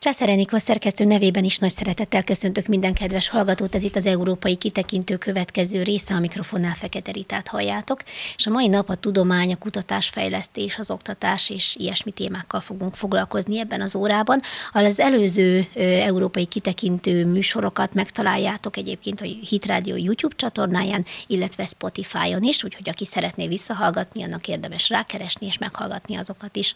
[0.00, 4.56] Császár Enikó szerkesztő nevében is nagy szeretettel köszöntök minden kedves hallgatót, ez itt az Európai
[4.56, 8.00] Kitekintő következő része, a mikrofonnál Fekete Ritát halljátok,
[8.36, 13.58] és a mai nap a tudomány, a kutatásfejlesztés, az oktatás és ilyesmi témákkal fogunk foglalkozni
[13.58, 14.40] ebben az órában.
[14.72, 22.64] Az előző Európai Kitekintő műsorokat megtaláljátok egyébként a Hit Radio YouTube csatornáján, illetve Spotify-on is,
[22.64, 26.74] úgyhogy aki szeretné visszahallgatni, annak érdemes rákeresni és meghallgatni azokat is.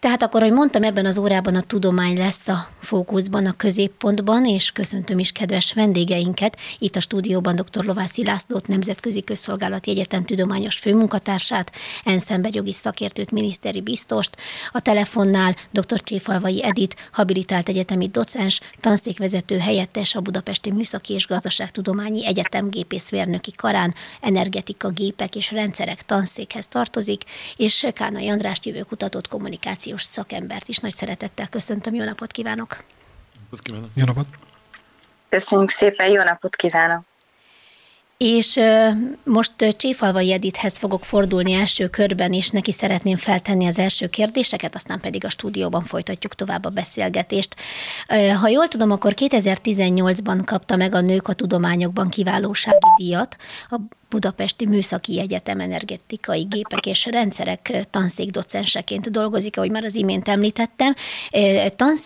[0.00, 4.70] Tehát akkor, hogy mondtam, ebben az órában a tudomány lesz a fókuszban, a középpontban, és
[4.70, 6.56] köszöntöm is kedves vendégeinket.
[6.78, 7.84] Itt a stúdióban dr.
[7.84, 11.72] Lovászi Lászlót, Nemzetközi Közszolgálati Egyetem tudományos főmunkatársát,
[12.04, 14.36] ENSZ jogi szakértőt, miniszteri biztost,
[14.72, 16.00] a telefonnál dr.
[16.00, 23.94] Cséfalvai Edit, habilitált egyetemi docens, tanszékvezető helyettes a Budapesti Műszaki és Gazdaságtudományi Egyetem gépészmérnöki karán,
[24.20, 27.22] energetika, gépek és rendszerek tanszékhez tartozik,
[27.56, 31.94] és Kánai Andrást jövőkutatott kommunikáció kommunikációs szakembert is nagy szeretettel köszöntöm.
[31.94, 32.84] Jó napot kívánok!
[33.94, 34.26] Jó napot!
[35.28, 37.02] Köszönjük szépen, jó napot kívánok!
[38.16, 38.60] És
[39.24, 45.00] most Cséfalvai Edithez fogok fordulni első körben, és neki szeretném feltenni az első kérdéseket, aztán
[45.00, 47.56] pedig a stúdióban folytatjuk tovább a beszélgetést.
[48.40, 53.36] Ha jól tudom, akkor 2018-ban kapta meg a Nők a Tudományokban kiválósági díjat
[53.70, 60.94] a Budapesti Műszaki Egyetem energetikai gépek és rendszerek tanszékdocenseként dolgozik, ahogy már az imént említettem.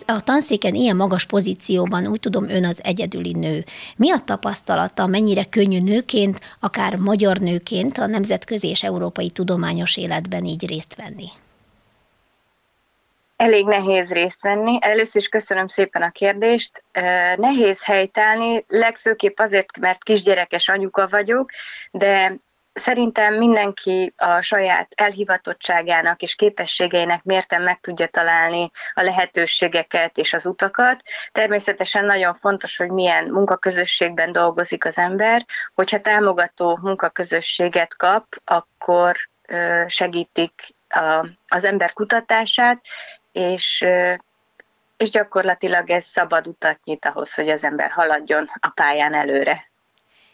[0.07, 3.65] A tanszéken ilyen magas pozícióban úgy tudom, ön az egyedüli nő.
[3.97, 10.45] Mi a tapasztalata, mennyire könnyű nőként, akár magyar nőként a nemzetközi és európai tudományos életben
[10.45, 11.29] így részt venni?
[13.37, 14.79] Elég nehéz részt venni.
[14.81, 16.85] Először is köszönöm szépen a kérdést.
[17.37, 21.51] Nehéz helytállni, legfőképp azért, mert kisgyerekes anyuka vagyok,
[21.91, 22.33] de
[22.73, 30.47] szerintem mindenki a saját elhivatottságának és képességeinek mérten meg tudja találni a lehetőségeket és az
[30.47, 31.03] utakat.
[31.33, 35.45] Természetesen nagyon fontos, hogy milyen munkaközösségben dolgozik az ember.
[35.75, 39.17] Hogyha támogató munkaközösséget kap, akkor
[39.87, 40.53] segítik
[41.49, 42.85] az ember kutatását,
[43.35, 43.85] és,
[44.97, 49.73] és gyakorlatilag ez szabad utat nyit ahhoz, hogy az ember haladjon a pályán előre.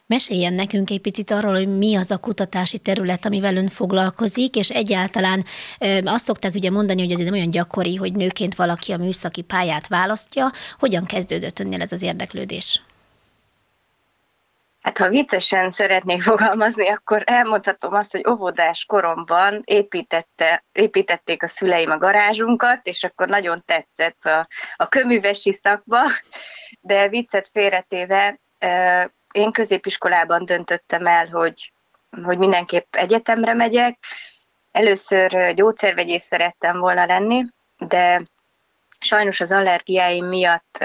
[0.06, 4.70] Meséljen nekünk egy picit arról, hogy mi az a kutatási terület, amivel ön foglalkozik, és
[4.70, 5.44] egyáltalán
[6.04, 9.86] azt szokták ugye mondani, hogy ez nem olyan gyakori, hogy nőként valaki a műszaki pályát
[9.86, 10.50] választja.
[10.78, 12.82] Hogyan kezdődött önnél ez az érdeklődés?
[14.80, 21.90] Hát ha viccesen szeretnék fogalmazni, akkor elmondhatom azt, hogy óvodás koromban építette, építették a szüleim
[21.90, 26.00] a garázsunkat, és akkor nagyon tetszett a, a köművesi szakba,
[26.80, 28.40] de viccet félretéve
[29.32, 31.72] én középiskolában döntöttem el, hogy,
[32.22, 33.98] hogy mindenképp egyetemre megyek.
[34.70, 37.44] Először gyógyszervegyész szerettem volna lenni,
[37.78, 38.22] de
[39.04, 40.84] sajnos az allergiáim miatt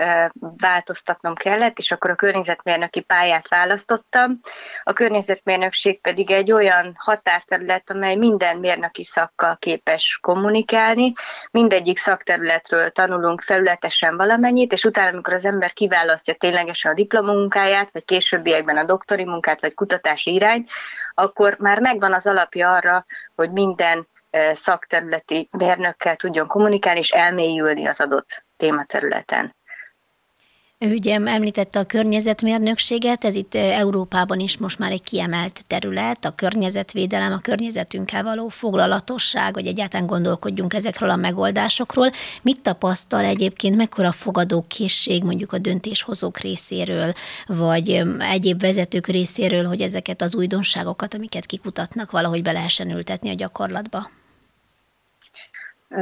[0.57, 4.39] változtatnom kellett, és akkor a környezetmérnöki pályát választottam.
[4.83, 11.11] A környezetmérnökség pedig egy olyan határterület, amely minden mérnöki szakkal képes kommunikálni.
[11.51, 18.05] Mindegyik szakterületről tanulunk felületesen valamennyit, és utána, amikor az ember kiválasztja ténylegesen a diplomunkáját, vagy
[18.05, 20.69] későbbiekben a doktori munkát, vagy kutatási irányt,
[21.13, 23.05] akkor már megvan az alapja arra,
[23.35, 24.07] hogy minden
[24.53, 29.55] szakterületi mérnökkel tudjon kommunikálni és elmélyülni az adott tématerületen.
[30.79, 37.33] Ugye említette a környezetmérnökséget, ez itt Európában is most már egy kiemelt terület, a környezetvédelem,
[37.33, 42.09] a környezetünkkel való foglalatosság, hogy egyáltalán gondolkodjunk ezekről a megoldásokról.
[42.41, 47.13] Mit tapasztal egyébként, mekkora fogadókészség mondjuk a döntéshozók részéről,
[47.45, 53.35] vagy egyéb vezetők részéről, hogy ezeket az újdonságokat, amiket kikutatnak, valahogy be lehessen ültetni a
[53.35, 54.09] gyakorlatba?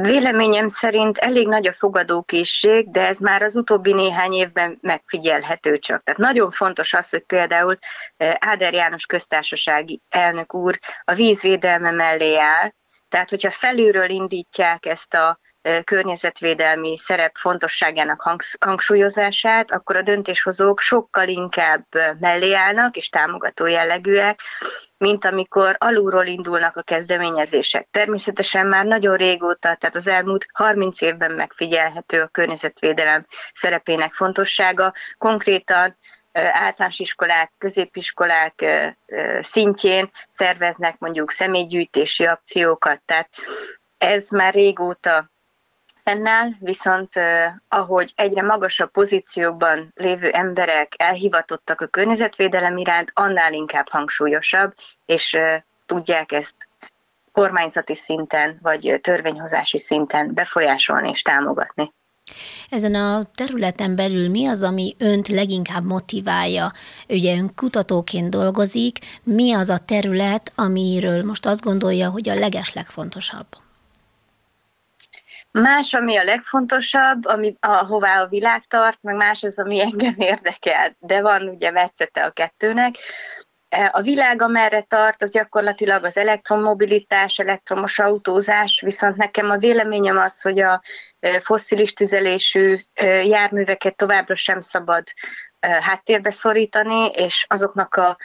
[0.00, 6.02] Véleményem szerint elég nagy a fogadókészség, de ez már az utóbbi néhány évben megfigyelhető csak.
[6.02, 7.78] Tehát nagyon fontos az, hogy például
[8.16, 12.70] eh, Áder János köztársasági elnök úr a vízvédelme mellé áll,
[13.08, 15.38] tehát hogyha felülről indítják ezt a
[15.84, 21.84] környezetvédelmi szerep fontosságának hangsúlyozását, akkor a döntéshozók sokkal inkább
[22.20, 24.40] mellé állnak és támogató jellegűek,
[24.98, 27.88] mint amikor alulról indulnak a kezdeményezések.
[27.90, 34.92] Természetesen már nagyon régóta, tehát az elmúlt 30 évben megfigyelhető a környezetvédelem szerepének fontossága.
[35.18, 35.96] Konkrétan
[36.32, 38.64] általános iskolák, középiskolák
[39.40, 43.28] szintjén szerveznek mondjuk személygyűjtési akciókat, tehát
[43.98, 45.32] ez már régóta
[46.04, 47.12] fennáll, viszont
[47.68, 54.74] ahogy egyre magasabb pozíciókban lévő emberek elhivatottak a környezetvédelem iránt, annál inkább hangsúlyosabb,
[55.06, 55.36] és
[55.86, 56.54] tudják ezt
[57.32, 61.92] kormányzati szinten vagy törvényhozási szinten befolyásolni és támogatni.
[62.70, 66.72] Ezen a területen belül mi az, ami önt leginkább motiválja?
[67.08, 73.46] Ugye ön kutatóként dolgozik, mi az a terület, amiről most azt gondolja, hogy a legeslegfontosabb?
[75.60, 80.96] Más, ami a legfontosabb, ami, ahová a világ tart, meg más az, ami engem érdekel.
[80.98, 82.94] De van ugye metszete a kettőnek.
[83.90, 90.42] A világ, amerre tart, az gyakorlatilag az elektromobilitás, elektromos autózás, viszont nekem a véleményem az,
[90.42, 90.82] hogy a
[91.42, 92.76] fosszilis tüzelésű
[93.24, 95.04] járműveket továbbra sem szabad
[95.80, 98.16] háttérbe szorítani, és azoknak a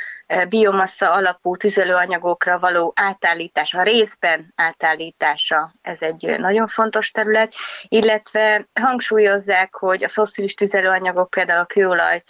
[0.50, 7.54] biomassa alapú tüzelőanyagokra való átállítása, részben átállítása, ez egy nagyon fontos terület,
[7.88, 12.24] illetve hangsúlyozzák, hogy a fosszilis tüzelőanyagok, például a kőolaj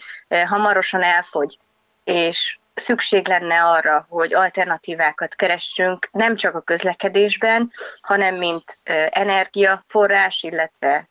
[0.48, 1.60] hamarosan elfogy,
[2.04, 7.72] és szükség lenne arra, hogy alternatívákat keressünk, nem csak a közlekedésben,
[8.02, 8.78] hanem mint
[9.10, 11.09] energiaforrás, illetve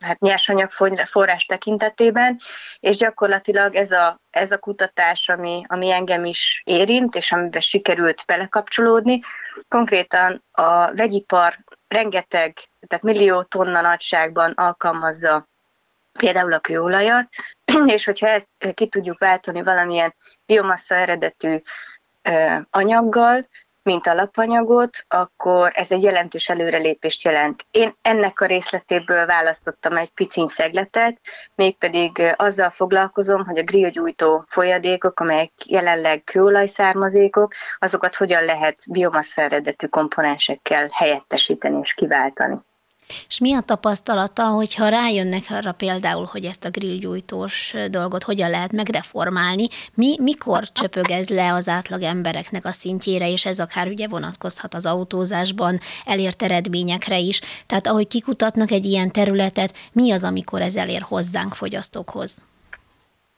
[0.00, 0.70] hát nyersanyag
[1.04, 2.40] forrás tekintetében,
[2.80, 8.22] és gyakorlatilag ez a, ez a kutatás, ami, ami engem is érint, és amiben sikerült
[8.26, 9.20] belekapcsolódni,
[9.68, 11.58] konkrétan a vegyipar
[11.88, 15.46] rengeteg, tehát millió tonna nagyságban alkalmazza
[16.18, 17.28] például a kőolajat,
[17.96, 20.14] és hogyha ezt ki tudjuk váltani valamilyen
[20.46, 21.60] biomassa eredetű
[22.70, 23.42] anyaggal,
[23.86, 27.66] mint alapanyagot, akkor ez egy jelentős előrelépést jelent.
[27.70, 31.20] Én ennek a részletéből választottam egy piciny szegletet,
[31.54, 39.86] mégpedig azzal foglalkozom, hogy a grillgyújtó folyadékok, amelyek jelenleg kőolajszármazékok, azokat hogyan lehet biomassa eredetű
[39.86, 42.56] komponensekkel helyettesíteni és kiváltani.
[43.28, 48.72] És mi a tapasztalata, hogyha rájönnek arra például, hogy ezt a grillgyújtós dolgot hogyan lehet
[48.72, 54.08] megreformálni, mi, mikor csöpög ez le az átlag embereknek a szintjére, és ez akár ugye
[54.08, 57.40] vonatkozhat az autózásban elért eredményekre is.
[57.66, 62.36] Tehát ahogy kikutatnak egy ilyen területet, mi az, amikor ez elér hozzánk fogyasztókhoz?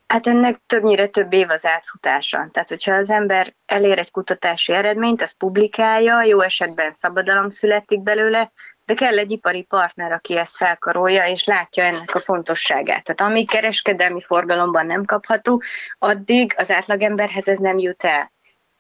[0.07, 2.49] Hát ennek többnyire több év az átfutása.
[2.53, 8.53] Tehát, hogyha az ember elér egy kutatási eredményt, azt publikálja, jó esetben szabadalom születik belőle,
[8.89, 13.05] de kell egy ipari partner, aki ezt felkarolja, és látja ennek a fontosságát.
[13.05, 15.63] Tehát amíg kereskedelmi forgalomban nem kapható,
[15.99, 18.33] addig az átlagemberhez ez nem jut el.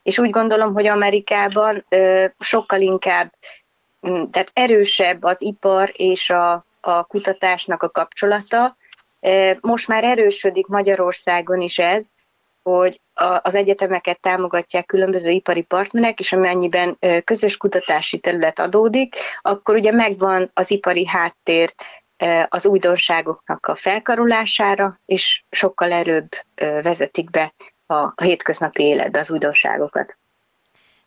[0.02, 3.32] És úgy gondolom, hogy Amerikában ö, sokkal inkább,
[4.00, 8.76] tehát erősebb az ipar és a, a kutatásnak a kapcsolata.
[9.60, 12.06] Most már erősödik Magyarországon is ez,
[12.76, 13.00] hogy
[13.42, 20.50] az egyetemeket támogatják különböző ipari partnerek, és amennyiben közös kutatási terület adódik, akkor ugye megvan
[20.54, 21.74] az ipari háttér
[22.48, 26.28] az újdonságoknak a felkarolására, és sokkal erőbb
[26.82, 27.54] vezetik be
[27.86, 30.18] a hétköznapi életbe az újdonságokat.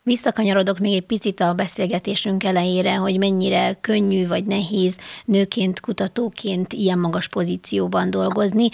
[0.04, 6.98] Visszakanyarodok még egy picit a beszélgetésünk elejére, hogy mennyire könnyű vagy nehéz nőként, kutatóként ilyen
[6.98, 8.68] magas pozícióban dolgozni.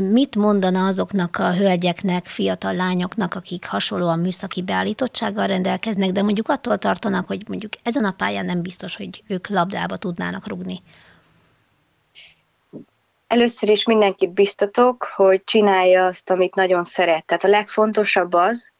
[0.00, 6.78] Mit mondana azoknak a hölgyeknek, fiatal lányoknak, akik hasonlóan műszaki beállítottsággal rendelkeznek, de mondjuk attól
[6.78, 10.80] tartanak, hogy mondjuk ezen a pályán nem biztos, hogy ők labdába tudnának rugni?
[13.26, 17.24] Először is mindenkit biztatok, hogy csinálja azt, amit nagyon szeret.
[17.24, 18.72] Tehát a legfontosabb az,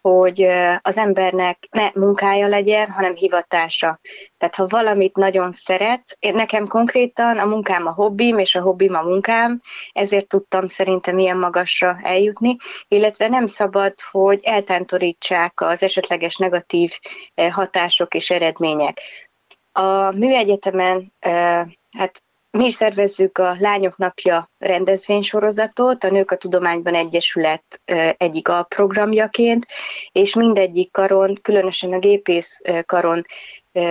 [0.00, 0.42] hogy
[0.80, 4.00] az embernek ne munkája legyen, hanem hivatása.
[4.38, 9.02] Tehát ha valamit nagyon szeret, nekem konkrétan a munkám a hobbim, és a hobbim a
[9.02, 9.60] munkám,
[9.92, 12.56] ezért tudtam szerintem ilyen magasra eljutni,
[12.88, 16.92] illetve nem szabad, hogy eltántorítsák az esetleges negatív
[17.50, 19.00] hatások és eredmények.
[19.72, 21.12] A műegyetemen
[21.98, 27.80] hát mi is szervezzük a Lányok Napja rendezvénysorozatot, a Nők a Tudományban Egyesület
[28.16, 29.66] egyik alprogramjaként,
[30.12, 33.24] és mindegyik karon, különösen a gépész karon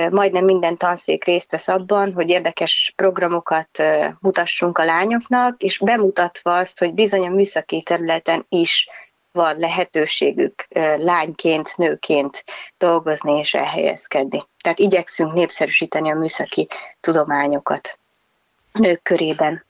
[0.10, 3.84] majdnem minden tanszék részt vesz abban, hogy érdekes programokat
[4.20, 8.90] mutassunk a lányoknak, és bemutatva azt, hogy bizony a műszaki területen is
[9.32, 12.44] van lehetőségük lányként, nőként
[12.78, 14.44] dolgozni és elhelyezkedni.
[14.64, 16.68] Tehát igyekszünk népszerűsíteni a műszaki
[17.00, 17.99] tudományokat
[18.72, 19.68] nők körében.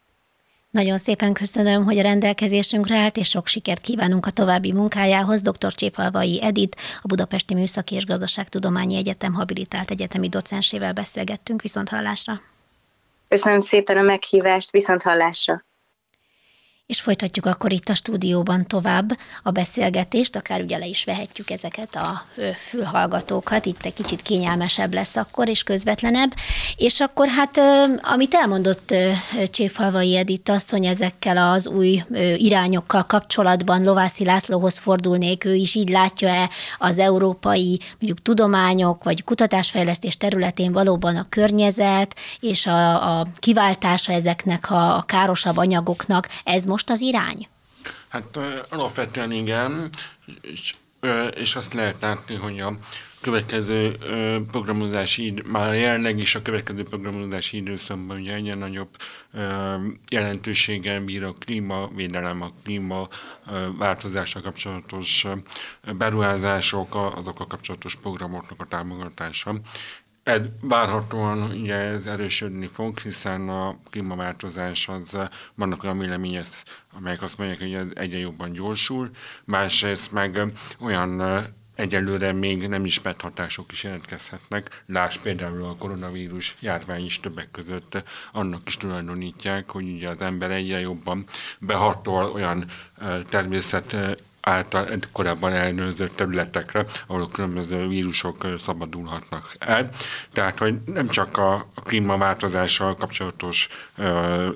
[0.71, 5.41] Nagyon szépen köszönöm, hogy a rendelkezésünkre állt, és sok sikert kívánunk a további munkájához.
[5.41, 5.73] Dr.
[5.73, 11.61] Csépalvai Edit, a Budapesti Műszaki és Gazdaságtudományi Egyetem habilitált egyetemi docensével beszélgettünk.
[11.61, 12.41] Viszont hallásra!
[13.27, 15.63] Köszönöm szépen a meghívást, viszont hallásra!
[16.89, 21.95] És folytatjuk akkor itt a stúdióban tovább a beszélgetést, akár ugye le is vehetjük ezeket
[21.95, 26.33] a fülhallgatókat, itt egy kicsit kényelmesebb lesz akkor, és közvetlenebb.
[26.75, 27.59] És akkor hát,
[28.01, 28.93] amit elmondott
[29.51, 32.03] Cséfalvai Edith asszony ezekkel az új
[32.35, 40.17] irányokkal kapcsolatban, Lovászi Lászlóhoz fordulnék, ő is így látja-e az európai mondjuk tudományok vagy kutatásfejlesztés
[40.17, 46.77] területén valóban a környezet és a, a kiváltása ezeknek a, a károsabb anyagoknak, ez most
[46.79, 47.47] most az irány?
[48.07, 49.89] Hát alapvetően igen,
[50.41, 50.73] és,
[51.35, 52.77] és azt lehet látni, hogy a
[53.21, 53.97] következő
[54.51, 58.89] programozási, már jelenleg is a következő programozási időszakban ugye egyre nagyobb
[60.09, 63.07] jelentőséggel bír a klímavédelem, a klíma
[63.77, 65.25] változással kapcsolatos
[65.97, 69.55] beruházások, a kapcsolatos programoknak a támogatása.
[70.23, 76.45] Ez várhatóan ugye ez erősödni fog, hiszen a klímaváltozás az vannak olyan vélemények,
[76.97, 79.09] amelyek azt mondják, hogy ez egyre jobban gyorsul,
[79.45, 80.41] másrészt meg
[80.79, 81.21] olyan
[81.75, 84.83] egyelőre még nem ismert hatások is jelentkezhetnek.
[84.85, 90.51] Láss például a koronavírus járvány is többek között annak is tulajdonítják, hogy ugye az ember
[90.51, 91.25] egyre jobban
[91.59, 92.65] behatol olyan
[93.29, 93.95] természet
[94.41, 99.89] által korábban ellenőrzött területekre, ahol különböző vírusok szabadulhatnak el.
[100.33, 103.67] Tehát, hogy nem csak a klímaváltozással kapcsolatos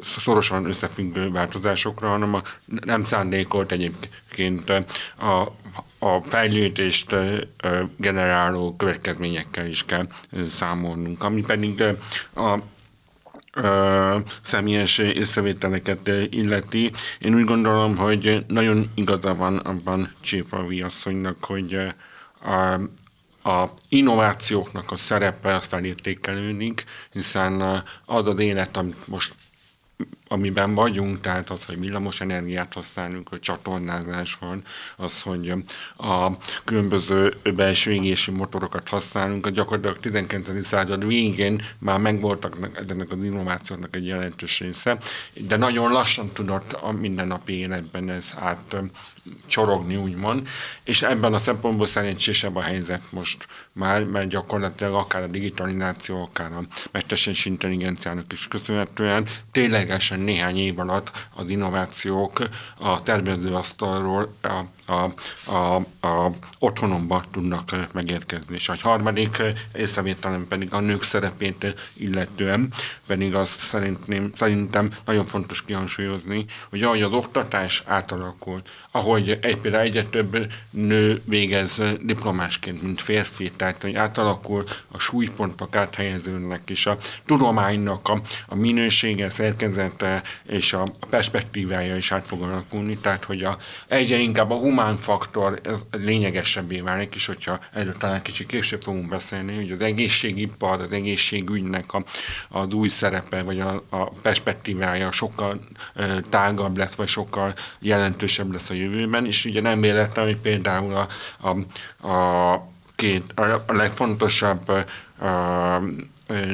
[0.01, 5.51] szorosan összefüggő változásokra, hanem a nem szándékolt egyébként a
[6.03, 7.15] a fejlődést
[7.97, 10.07] generáló következményekkel is kell
[10.49, 11.83] számolnunk, ami pedig
[12.35, 12.57] a
[13.53, 16.91] ö, személyes észrevételeket illeti.
[17.19, 21.77] Én úgy gondolom, hogy nagyon igaza van abban Cséfavi asszonynak, hogy
[22.43, 22.73] a,
[23.49, 29.33] a innovációknak a szerepe az felértékelődik, hiszen az az élet, amit most
[30.33, 34.63] amiben vagyunk, tehát az, hogy villamos energiát használunk, hogy csatornázás van,
[34.95, 35.53] az, hogy
[35.97, 36.31] a
[36.63, 40.65] különböző belső égési motorokat használunk, a gyakorlatilag 19.
[40.65, 42.57] század végén már megvoltak
[42.89, 44.97] ennek az innovációknak egy jelentős része,
[45.33, 48.75] de nagyon lassan tudott a mindennapi életben ez át
[49.47, 50.47] csorogni, úgymond,
[50.83, 56.51] és ebben a szempontból szerencsésebb a helyzet most már, mert gyakorlatilag akár a digitalizáció, akár
[56.51, 62.39] a mesterséges intelligenciának is köszönhetően ténylegesen néhány év alatt az innovációk
[62.77, 65.13] a tervezőasztalról a, a,
[65.51, 65.75] a,
[66.07, 68.55] a otthonomba tudnak megérkezni.
[68.55, 69.41] És a harmadik
[69.75, 72.73] észrevételem pedig a nők szerepét illetően,
[73.07, 78.61] pedig azt szerintem, szerintem nagyon fontos kihangsúlyozni, hogy ahogy az oktatás átalakul,
[78.91, 85.75] ahogy egy, például egyre több nő végez diplomásként, mint férfi, tehát hogy átalakul a súlypontok
[85.75, 89.29] áthelyeződnek, és a tudománynak a, a minősége,
[90.03, 93.57] szerkezete és a perspektívája is át fog alakulni, tehát hogy a,
[93.87, 99.55] egyre inkább a humán faktor lényegesebbé válik, és hogyha erről talán kicsit később fogunk beszélni,
[99.55, 102.03] hogy az egészségipar, az egészségügynek a,
[102.49, 105.59] az új szerepe, vagy a, a perspektívája sokkal
[105.95, 110.95] e, tágabb lesz, vagy sokkal jelentősebb lesz a jövőben, és ugye nem véletlen, hogy például
[110.95, 111.07] a,
[111.47, 114.67] a, a két, a, a legfontosabb
[115.17, 115.81] a,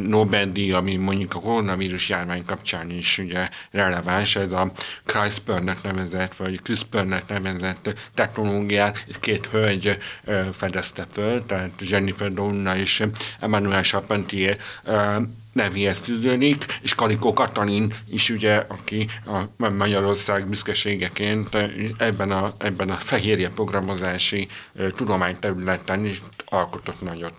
[0.08, 4.72] Nobel-díj, ami mondjuk a koronavírus járvány kapcsán is ugye releváns, ez a
[5.06, 9.98] CRISPR-nek nevezett, vagy CRISPR-nek nevezett technológiát, és két hölgy
[10.52, 13.04] fedezte föl, tehát Jennifer Doudna és
[13.40, 14.58] Emmanuel Charpentier
[15.54, 21.58] nevéhez fűződik, és Kalikó Katalin is ugye, aki a Magyarország büszkeségeként
[21.98, 24.48] ebben a, ebben a fehérje programozási
[24.96, 27.34] tudományterületen is alkotott nagyot.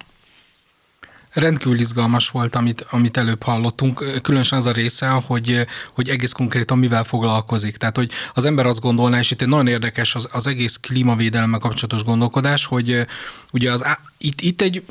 [1.33, 6.79] Rendkívül izgalmas volt, amit, amit előbb hallottunk, különösen az a része, hogy, hogy egész konkrétan
[6.79, 7.77] mivel foglalkozik.
[7.77, 12.05] Tehát, hogy az ember azt gondolná, és itt nagyon érdekes az, az egész klímavédelemmel kapcsolatos
[12.05, 13.07] gondolkodás, hogy
[13.53, 13.85] ugye az,
[14.19, 14.83] itt, itt egy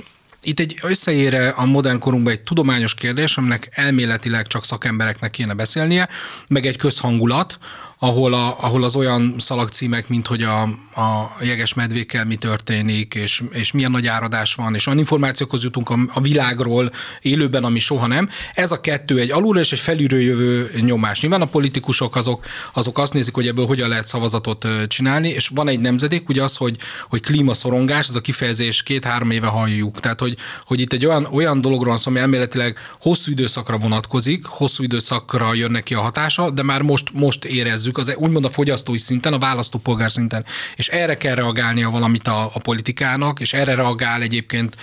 [0.41, 6.09] itt egy összeére a modern korunkban egy tudományos kérdés, aminek elméletileg csak szakembereknek kéne beszélnie,
[6.47, 7.59] meg egy közhangulat,
[8.01, 10.61] ahol, a, ahol az olyan szalagcímek, mint hogy a,
[11.01, 15.89] a jeges medvékkel mi történik, és, és milyen nagy áradás van, és olyan információkhoz jutunk
[15.89, 16.91] a, a világról
[17.21, 18.29] élőben, ami soha nem.
[18.53, 21.21] Ez a kettő egy alulra és egy felülről jövő nyomás.
[21.21, 25.67] Nyilván a politikusok azok, azok azt nézik, hogy ebből hogyan lehet szavazatot csinálni, és van
[25.67, 26.77] egy nemzedék, ugye az, hogy,
[27.09, 29.99] hogy klímaszorongás, ez a kifejezés két-három éve halljuk.
[29.99, 34.45] Tehát, hogy, hogy itt egy olyan, olyan dologról van szó, ami elméletileg hosszú időszakra vonatkozik,
[34.45, 38.49] hosszú időszakra jön neki a hatása, de már most, most érezzük nézzük, az úgymond a
[38.49, 43.75] fogyasztói szinten, a választópolgár szinten, és erre kell reagálnia valamit a, a politikának, és erre
[43.75, 44.75] reagál egyébként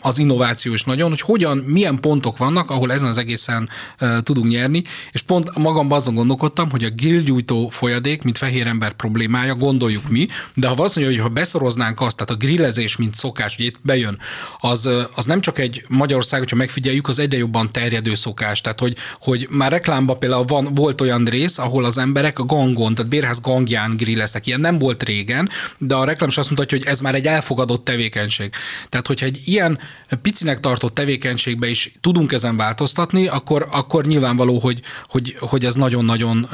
[0.00, 3.68] az innováció is nagyon, hogy hogyan, milyen pontok vannak, ahol ezen az egészen
[4.00, 8.92] uh, tudunk nyerni, és pont magamban azon gondolkodtam, hogy a grillgyújtó folyadék, mint fehér ember
[8.92, 13.14] problémája, gondoljuk mi, de ha azt mondja, hogy ha beszoroznánk azt, tehát a grillezés, mint
[13.14, 14.18] szokás, hogy itt bejön,
[14.58, 18.60] az, az nem csak egy Magyarország, hogyha megfigyeljük, az egyre jobban terjedő szokás.
[18.60, 22.94] Tehát, hogy, hogy már reklámban például van, volt olyan rész, ahol az emberek a gangon,
[22.94, 24.46] tehát bérház gangján grilleztek.
[24.46, 27.84] Ilyen nem volt régen, de a reklám is azt mutatja, hogy ez már egy elfogadott
[27.84, 28.50] tevékenység.
[28.88, 29.78] Tehát, hogyha egy ilyen
[30.22, 36.48] picinek tartott tevékenységbe is tudunk ezen változtatni, akkor, akkor nyilvánvaló, hogy, hogy, hogy ez nagyon-nagyon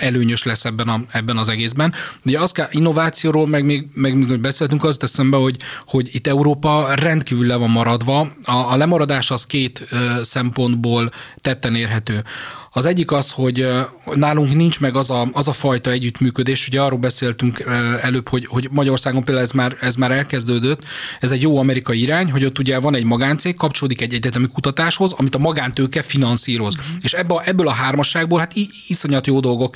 [0.00, 1.94] előnyös lesz ebben, a, ebben az egészben.
[2.22, 5.56] De az kell, innovációról, meg még, meg még beszéltünk, azt teszem be, hogy,
[5.86, 8.20] hogy itt Európa rendkívül le van maradva.
[8.44, 9.88] A, a lemaradás az két
[10.22, 12.24] szempontból tetten érhető.
[12.74, 13.68] Az egyik az, hogy
[14.14, 17.64] nálunk nincs meg az a, az a fajta együttműködés, ugye arról beszéltünk
[18.02, 20.84] előbb, hogy, hogy Magyarországon például ez már, ez már elkezdődött,
[21.20, 25.12] ez egy jó amerikai irány, hogy ott ugye van egy magáncég, kapcsolódik egy egyetemi kutatáshoz,
[25.12, 26.74] amit a magántőke finanszíroz.
[26.74, 26.96] Uh-huh.
[27.02, 28.52] És ebből, ebből a hármasságból hát
[28.86, 29.74] iszonyat jó dolgok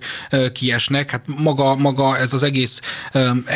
[0.53, 2.81] kiesnek, hát maga, maga ez az egész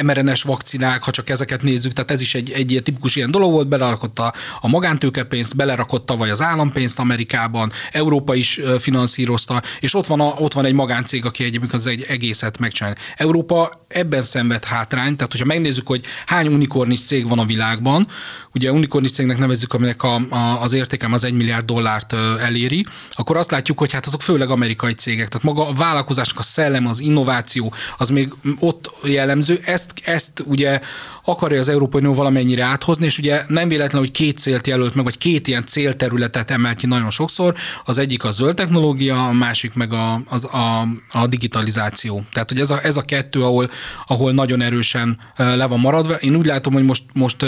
[0.02, 3.52] mRNS vakcinák, ha csak ezeket nézzük, tehát ez is egy, egy ilyen tipikus ilyen dolog
[3.52, 9.94] volt, belerakott a, a magántőkepénzt, belerakott tavaly az állampénzt Amerikában, Európa is finanszíroz finanszírozta, és
[9.94, 12.96] ott van, a, ott van egy magáncég, aki egyébként az egy egészet megcsinál.
[13.16, 18.06] Európa ebben szenved hátrány, tehát hogyha megnézzük, hogy hány unikornis cég van a világban,
[18.54, 23.36] ugye unikornis cégnek nevezzük, aminek a, a, az értékem az egy milliárd dollárt eléri, akkor
[23.36, 27.00] azt látjuk, hogy hát azok főleg amerikai cégek, tehát maga a vállalkozásnak a szellem, az
[27.00, 30.80] innováció, az még ott jellemző, ezt, ezt ugye
[31.24, 35.04] akarja az Európai Unió valamennyire áthozni, és ugye nem véletlen, hogy két célt jelölt meg,
[35.04, 39.74] vagy két ilyen célterületet emel ki nagyon sokszor, az egyik a zöld technológia, a másik
[39.74, 42.24] meg a, az, a, a digitalizáció.
[42.32, 43.70] Tehát, hogy ez a, ez a kettő, ahol,
[44.06, 46.14] ahol nagyon erősen le van maradva.
[46.14, 47.46] Én úgy látom, hogy most, most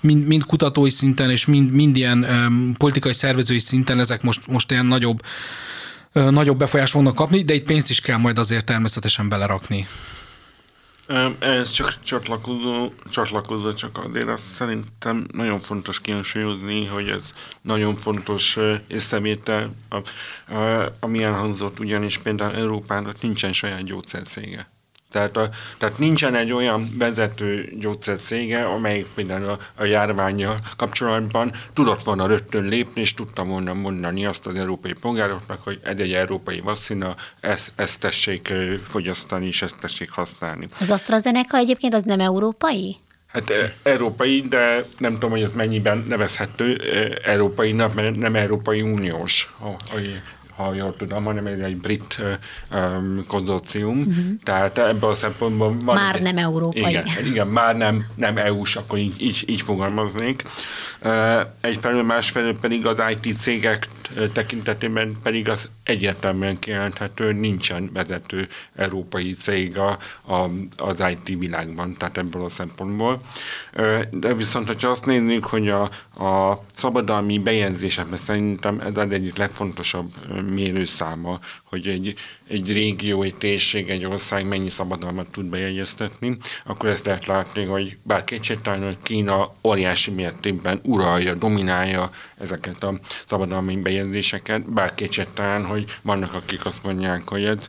[0.00, 2.26] mind, mind kutatói szinten, és mind, mind ilyen
[2.78, 5.22] politikai szervezői szinten ezek most, most ilyen nagyobb
[6.12, 9.86] nagyobb befolyás fognak kapni, de itt pénzt is kell majd azért természetesen belerakni.
[11.38, 17.22] Ez csak csatlakozó, csatlakozó, csak azért azt szerintem nagyon fontos kihangsúlyozni, hogy ez
[17.62, 19.74] nagyon fontos észrevétel,
[21.00, 24.73] ami elhangzott, ugyanis például Európának nincsen saját gyógyszercége.
[25.14, 32.02] Tehát, a, tehát nincsen egy olyan vezető gyógyszercége, amely például a, a járványjal kapcsolatban tudott
[32.02, 36.60] volna rögtön lépni, és tudta volna mondani azt az európai polgároknak, hogy ez egy európai
[36.60, 38.52] vaccina, ezt, ezt tessék
[38.84, 40.68] fogyasztani, és ezt tessék használni.
[40.80, 42.96] Az AstraZeneca egyébként az nem európai?
[43.26, 46.80] Hát európai, de nem tudom, hogy ez mennyiben nevezhető
[47.24, 49.54] európai, mert nem Európai Uniós
[50.56, 52.22] ha jól tudom, hanem egy brit
[52.72, 54.24] um, konzorcium, uh-huh.
[54.42, 55.94] tehát ebből a szempontból van...
[55.94, 56.90] Már egy, nem európai.
[56.90, 60.42] Igen, igen már nem, nem EU-s, akkor így, így, így fogalmaznék.
[61.02, 63.88] Uh, egyfelől, másfelől pedig az IT cégek
[64.32, 72.18] tekintetében pedig az egyértelműen kijelenthető, nincsen vezető európai cég a, a, az IT világban, tehát
[72.18, 73.20] ebből a szempontból.
[74.10, 75.82] De viszont, hogyha azt nézzük, hogy a,
[76.24, 80.12] a szabadalmi bejegyzésekben szerintem ez az egyik legfontosabb
[80.44, 82.14] mérőszáma, hogy egy,
[82.48, 87.96] egy régió, egy térség, egy ország mennyi szabadalmat tud bejegyeztetni, akkor ezt lehet látni, hogy
[88.02, 88.24] bár
[88.64, 96.64] hogy Kína óriási mértékben uralja, dominálja ezeket a szabadalmi bejegyzéseket, bár kétségtelen, hogy vannak, akik
[96.64, 97.68] azt mondják, hogy ez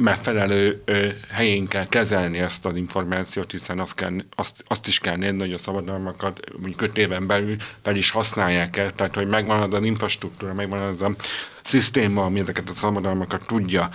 [0.00, 0.82] megfelelő
[1.30, 5.52] helyén kell kezelni ezt az információt, hiszen azt, kell, azt, azt is kell nézni, hogy
[5.52, 9.84] a szabadalmakat mondjuk öt éven belül fel is használják el, tehát hogy megvan az az
[9.84, 11.10] infrastruktúra, megvan az a
[11.70, 13.88] szisztéma, ami ezeket a szabadalmakat tudja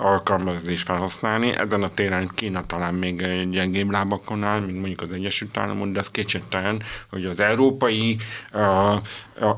[0.00, 1.56] alkalmazni és felhasználni.
[1.56, 3.16] Ezen a téren Kína talán még
[3.50, 8.16] gyengébb lábakon áll, mint mondjuk az Egyesült Államok, de ez kétségtelen, hogy az európai,
[8.52, 9.02] a, a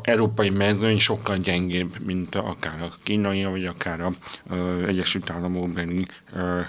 [0.03, 4.15] európai mezőny sokkal gyengébb, mint akár a kínai, vagy akár az
[4.87, 6.07] Egyesült Államokbeli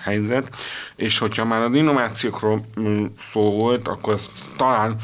[0.03, 0.55] helyzet.
[0.95, 4.19] És hogyha már az innovációkról mm, szó volt, akkor
[4.57, 4.95] talán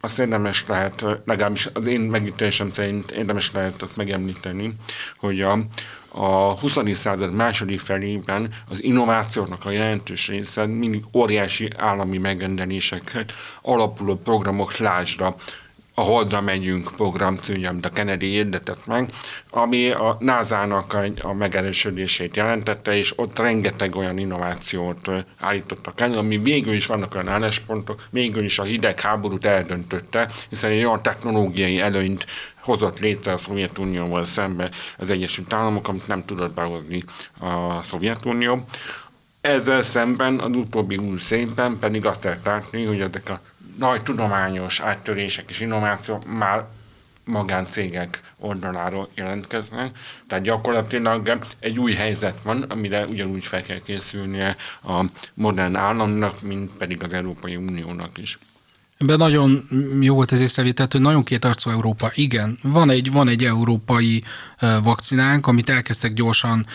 [0.00, 4.72] azt érdemes lehet, legalábbis az én megítélésem szerint érdemes lehet azt megemlíteni,
[5.18, 5.58] hogy a,
[6.08, 6.78] a 20.
[6.92, 13.32] század második felében az innovációknak a jelentős része mindig óriási állami megrendeléseket
[13.62, 15.36] alapuló programok, lásra
[15.98, 19.10] a Holdra megyünk program címem, a Kennedy hirdetett meg,
[19.50, 26.38] ami a NASA-nak a, a megerősödését jelentette, és ott rengeteg olyan innovációt állítottak elő, ami
[26.38, 32.26] végül is vannak olyan álláspontok, végül is a hidegháborút eldöntötte, hiszen egy olyan technológiai előnyt
[32.60, 37.04] hozott létre a Szovjetunióval szembe az Egyesült Államok, amit nem tudott behozni
[37.40, 38.66] a Szovjetunió.
[39.40, 43.40] Ezzel szemben az utóbbi 20 évben pedig azt lehet látni, hogy ezek a
[43.78, 46.64] nagy tudományos áttörések és innovációk már
[47.24, 55.04] magáncégek oldaláról jelentkeznek, tehát gyakorlatilag egy új helyzet van, amire ugyanúgy fel kell készülnie a
[55.34, 58.38] modern államnak, mint pedig az Európai Uniónak is.
[58.98, 59.68] Ebben nagyon
[60.00, 62.10] jó volt ez észrevételt, hogy nagyon kétarcú Európa.
[62.14, 64.22] Igen, van egy, van egy európai
[64.82, 66.66] vakcinánk, amit elkezdtek gyorsan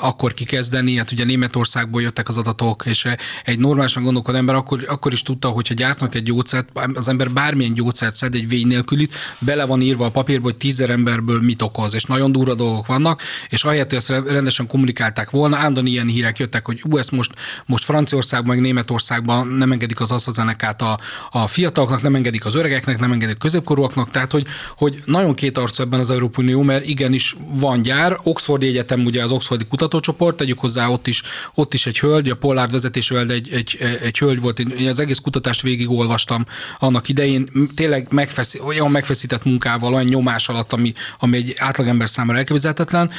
[0.00, 3.08] akkor kikezdeni, hát ugye Németországból jöttek az adatok, és
[3.44, 7.30] egy normálisan gondolkodó ember akkor, akkor is tudta, hogy ha gyártnak egy gyógyszert, az ember
[7.30, 11.62] bármilyen gyógyszert szed, egy vény nélkülit, bele van írva a papírba, hogy tízer emberből mit
[11.62, 16.06] okoz, és nagyon durva dolgok vannak, és ahelyett, hogy ezt rendesen kommunikálták volna, állandóan ilyen
[16.06, 17.32] hírek jöttek, hogy ú, ezt most,
[17.66, 20.98] most Franciaországban, meg Németországban nem engedik az AstraZeneca-t a,
[21.30, 24.46] a fiataloknak, nem engedik az öregeknek, nem engedik középkorúaknak, tehát hogy,
[24.76, 28.18] hogy nagyon két arcú ebben az Európai Unió, mert igenis van gyár.
[28.22, 31.22] Oxfordi Egyetem ugye az Oxfordi kutatócsoport, tegyük hozzá ott is,
[31.54, 35.18] ott is egy hölgy, a Pollard vezetésével egy, egy, egy hölgy volt, én az egész
[35.18, 36.44] kutatást végigolvastam
[36.78, 42.38] annak idején, tényleg megfeszít, olyan megfeszített munkával, olyan nyomás alatt, ami, ami egy átlagember számára
[42.38, 43.10] elképzelhetetlen,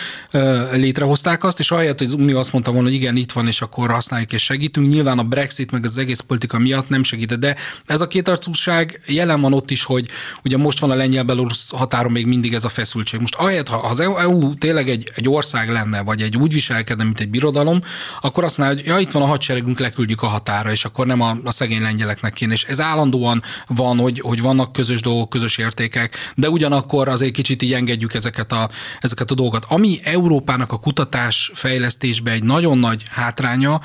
[0.71, 3.61] létrehozták azt, és ahelyett, hogy az Unió azt mondta volna, hogy igen, itt van, és
[3.61, 4.89] akkor használjuk és segítünk.
[4.89, 7.55] Nyilván a Brexit meg az egész politika miatt nem segített, de
[7.85, 10.07] ez a két arcúság jelen van ott is, hogy
[10.43, 13.19] ugye most van a lengyel-belorusz határon még mindig ez a feszültség.
[13.19, 17.19] Most ahelyett, ha az EU tényleg egy, egy ország lenne, vagy egy úgy viselkedne, mint
[17.19, 17.81] egy birodalom,
[18.21, 21.21] akkor azt mondja, hogy ja, itt van a hadseregünk, leküldjük a határa, és akkor nem
[21.21, 22.53] a, a szegény lengyeleknek kéne.
[22.53, 27.61] És ez állandóan van, hogy, hogy vannak közös dolgok, közös értékek, de ugyanakkor azért kicsit
[27.61, 28.69] így engedjük ezeket a,
[28.99, 29.65] ezeket a dolgokat.
[29.67, 33.81] Ami Európának a kutatás fejlesztésbe egy nagyon nagy hátránya,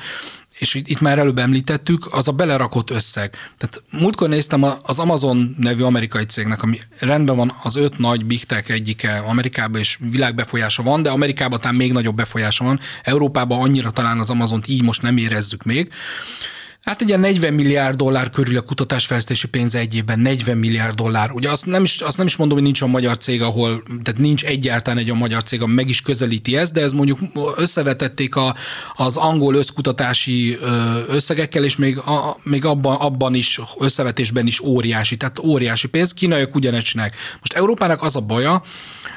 [0.61, 3.35] és itt már előbb említettük, az a belerakott összeg.
[3.57, 8.43] Tehát múltkor néztem az Amazon nevű amerikai cégnek, ami rendben van, az öt nagy big
[8.43, 12.79] tech egyike Amerikában, és világbefolyása van, de Amerikában talán még nagyobb befolyása van.
[13.03, 15.91] Európában annyira talán az Amazont így most nem érezzük még.
[16.81, 21.31] Hát ugye 40 milliárd dollár körül a kutatásfejlesztési pénze egy évben, 40 milliárd dollár.
[21.31, 24.19] Ugye azt nem, is, azt nem is mondom, hogy nincs a magyar cég, ahol, tehát
[24.19, 27.19] nincs egyáltalán egy a magyar cég, ami meg is közelíti ezt, de ez mondjuk
[27.55, 28.55] összevetették a,
[28.93, 30.57] az angol összkutatási
[31.07, 36.13] összegekkel, és még, a, még abban, abban is, összevetésben is óriási, tehát óriási pénz.
[36.13, 37.15] Kínaiak ugyanezt csinálják.
[37.39, 38.61] Most Európának az a baja,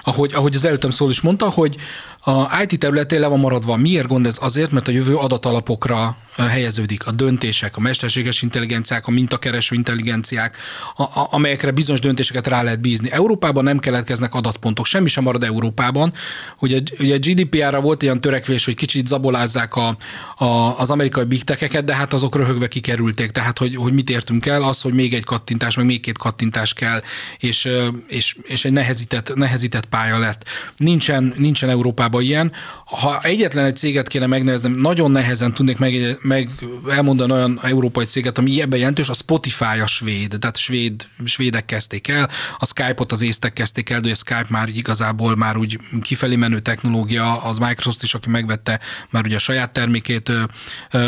[0.03, 1.77] ahogy, ahogy az előttem szól is mondta, hogy
[2.25, 3.77] a IT területén le van maradva.
[3.77, 4.39] Miért gond ez?
[4.41, 7.07] Azért, mert a jövő adatalapokra helyeződik.
[7.07, 10.57] A döntések, a mesterséges intelligenciák, a mintakereső intelligenciák,
[10.97, 13.11] a, a, amelyekre bizonyos döntéseket rá lehet bízni.
[13.11, 16.13] Európában nem keletkeznek adatpontok, semmi sem marad Európában.
[16.59, 19.97] Ugye, ugye GDPR-ra volt olyan törekvés, hogy kicsit zabolázzák a,
[20.37, 23.31] a, az amerikai big tech de hát azok röhögve kikerülték.
[23.31, 26.73] Tehát, hogy, hogy mit értünk el, az, hogy még egy kattintás, meg még két kattintás
[26.73, 27.03] kell,
[27.39, 27.69] és,
[28.07, 30.45] és, és egy nehezített, nehezített pálya lett.
[30.77, 32.53] Nincsen, nincsen Európában Európában ilyen.
[32.85, 36.49] Ha egyetlen egy céget kéne megneveznem, nagyon nehezen tudnék meg, meg
[36.89, 42.09] elmondani olyan európai céget, ami ebben jelentős, a Spotify a svéd, tehát svéd, svédek kezdték
[42.09, 46.37] el, a Skype-ot az észtek kezdték el, de a Skype már igazából már úgy kifelé
[46.37, 50.33] menő technológia, az Microsoft is, aki megvette, már ugye a saját termékét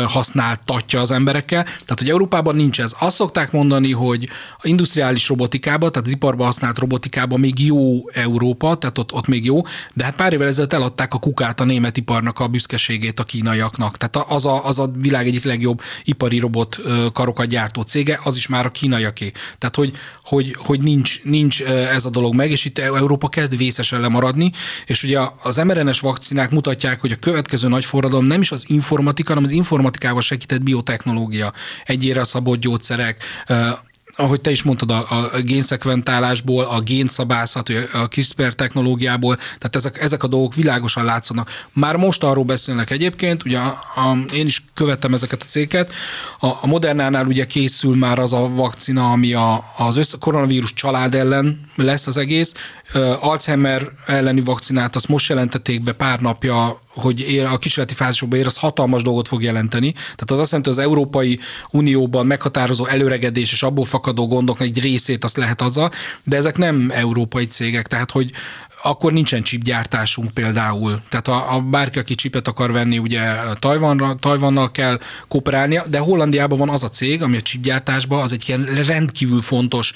[0.05, 1.63] használtatja az emberekkel.
[1.63, 2.95] Tehát, hogy Európában nincs ez.
[2.99, 8.75] Azt szokták mondani, hogy a industriális robotikában, tehát az iparban használt robotikában még jó Európa,
[8.75, 9.61] tehát ott, ott még jó,
[9.93, 13.23] de hát pár évvel ezelőtt elad adták a kukát a német iparnak a büszkeségét a
[13.23, 13.97] kínaiaknak.
[13.97, 16.79] Tehát az a, az a világ egyik legjobb ipari robot
[17.13, 19.31] karokat gyártó cége, az is már a kínaiaké.
[19.57, 23.99] Tehát, hogy, hogy, hogy nincs, nincs ez a dolog meg, és itt Európa kezd vészesen
[23.99, 24.51] lemaradni,
[24.85, 29.27] és ugye az mRNS vakcinák mutatják, hogy a következő nagy forradalom nem is az informatika,
[29.33, 31.53] hanem az informatikával segített biotechnológia,
[31.85, 33.23] egyére szabott gyógyszerek,
[34.17, 40.23] ahogy te is mondtad, a, a génszekventálásból, a génszabászat, a CRISPR technológiából, tehát ezek, ezek
[40.23, 41.65] a dolgok világosan látszanak.
[41.73, 45.91] Már most arról beszélnek egyébként, ugye a, a, én is követtem ezeket a céget,
[46.39, 51.15] a, a Modernánál ugye készül már az a vakcina, ami a, az össze, koronavírus család
[51.15, 52.53] ellen lesz az egész,
[53.19, 58.45] Alzheimer elleni vakcinát azt most jelentették be pár napja hogy ér, a kísérleti fázisokban ér,
[58.45, 59.91] az hatalmas dolgot fog jelenteni.
[59.91, 61.39] Tehát az azt jelenti, hogy az Európai
[61.71, 65.91] Unióban meghatározó előregedés és abból fakadó gondoknak egy részét azt lehet azzal,
[66.23, 68.31] de ezek nem európai cégek, tehát hogy
[68.83, 71.01] akkor nincsen csipgyártásunk például.
[71.09, 73.21] Tehát ha, ha bárki, aki csipet akar venni, ugye
[73.59, 78.43] Tajvanra, Tajvannal kell kooperálnia, de Hollandiában van az a cég, ami a csipgyártásban az egy
[78.47, 79.93] ilyen rendkívül fontos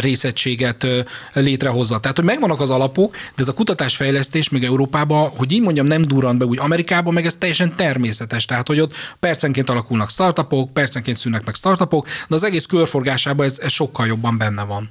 [0.00, 0.86] részegységet
[1.32, 2.00] létrehozza.
[2.00, 6.02] Tehát, hogy megvannak az alapok, de ez a kutatásfejlesztés még Európában, hogy így mondjam, nem
[6.02, 8.44] durran be úgy Amerikában, meg ez teljesen természetes.
[8.44, 13.58] Tehát, hogy ott percenként alakulnak startupok, percenként szűnnek meg startupok, de az egész körforgásában ez,
[13.62, 14.90] ez sokkal jobban benne van.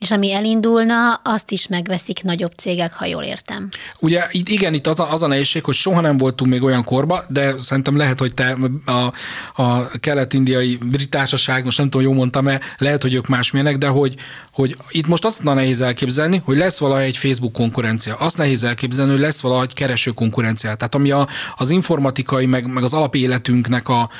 [0.00, 3.68] És ami elindulna, azt is megveszik nagyobb cégek, ha jól értem.
[3.98, 6.84] Ugye itt igen, itt az a, az a nehézség, hogy soha nem voltunk még olyan
[6.84, 9.12] korba, de szerintem lehet, hogy te a,
[9.62, 14.14] a kelet-indiai brit társaság, most nem tudom, jól mondtam-e, lehet, hogy ők másmilyenek, de hogy,
[14.52, 18.14] hogy itt most azt nehéz elképzelni, hogy lesz valahogy egy Facebook konkurencia.
[18.14, 20.74] Azt nehéz elképzelni, hogy lesz valahogy kereső konkurencia.
[20.74, 24.10] Tehát ami a, az informatikai, meg, meg az alapéletünknek a,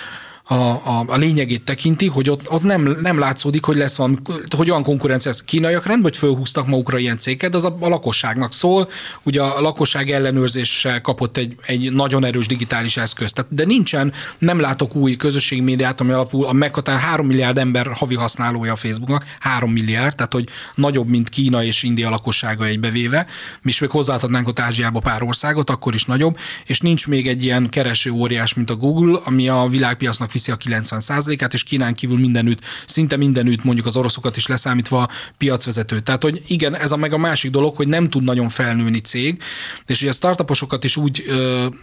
[0.50, 4.16] a, a, a lényegét tekinti, hogy ott, ott nem, nem látszódik, hogy lesz valami,
[4.56, 5.32] hogy olyan konkurencia.
[5.44, 8.88] Kínaiak rendben, hogy fölhúztak magukra ilyen céget, az a, a lakosságnak szól.
[9.22, 13.46] Ugye a lakosság ellenőrzéssel kapott egy, egy nagyon erős digitális eszközt.
[13.48, 18.14] De nincsen, nem látok új közösségi médiát, ami alapul a meghatár 3 milliárd ember havi
[18.14, 23.26] használója a Facebooknak, 3 milliárd, tehát hogy nagyobb, mint Kína és India lakossága egybevéve,
[23.64, 27.68] és még hozzáadhatnánk ott Ázsiába pár országot, akkor is nagyobb, és nincs még egy ilyen
[27.68, 32.60] kereső óriás, mint a Google, ami a világpiacnak viszi a 90%-át, és Kínán kívül mindenütt,
[32.86, 36.00] szinte mindenütt mondjuk az oroszokat is leszámítva piacvezető.
[36.00, 39.42] Tehát, hogy igen, ez a meg a másik dolog, hogy nem tud nagyon felnőni cég,
[39.86, 41.24] és ugye a startuposokat is úgy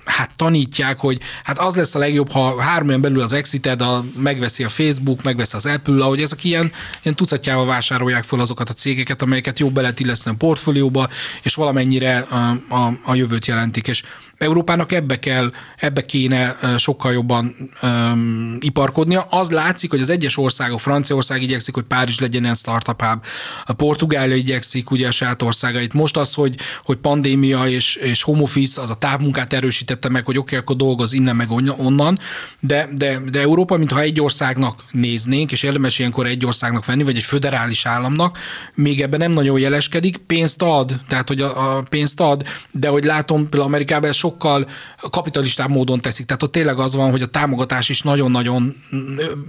[0.06, 4.04] hát tanítják, hogy hát az lesz a legjobb, ha három éven belül az exited, a,
[4.15, 8.74] megveszi a Facebook, megveszi az Apple, ahogy ezek ilyen, ilyen tucatjával vásárolják fel azokat a
[8.74, 11.10] cégeket, amelyeket jobb be lehet illeszteni a portfólióba,
[11.41, 12.36] és valamennyire a,
[12.76, 13.88] a, a jövőt jelentik.
[13.88, 14.04] És
[14.38, 19.28] Európának ebbe kell, ebbe kéne sokkal jobban um, iparkodnia.
[19.30, 23.26] Az látszik, hogy az egyes országok, Franciaország igyekszik, hogy Párizs legyen ilyen startup hub,
[23.65, 25.93] a Portugália igyekszik ugye a saját országait.
[25.93, 30.38] Most az, hogy, hogy pandémia és, és home office, az a távmunkát erősítette meg, hogy
[30.38, 32.19] oké, okay, akkor dolgoz innen meg onnan,
[32.60, 37.17] de, de, de Európa, mintha egy országnak néznénk, és érdemes ilyenkor egy országnak venni, vagy
[37.17, 38.38] egy föderális államnak,
[38.73, 43.04] még ebben nem nagyon jeleskedik, pénzt ad, tehát hogy a, a pénzt ad, de hogy
[43.04, 44.68] látom, például Amerikában ez sokkal
[45.10, 46.26] kapitalistább módon teszik.
[46.26, 48.76] Tehát ott tényleg az van, hogy a támogatás is nagyon-nagyon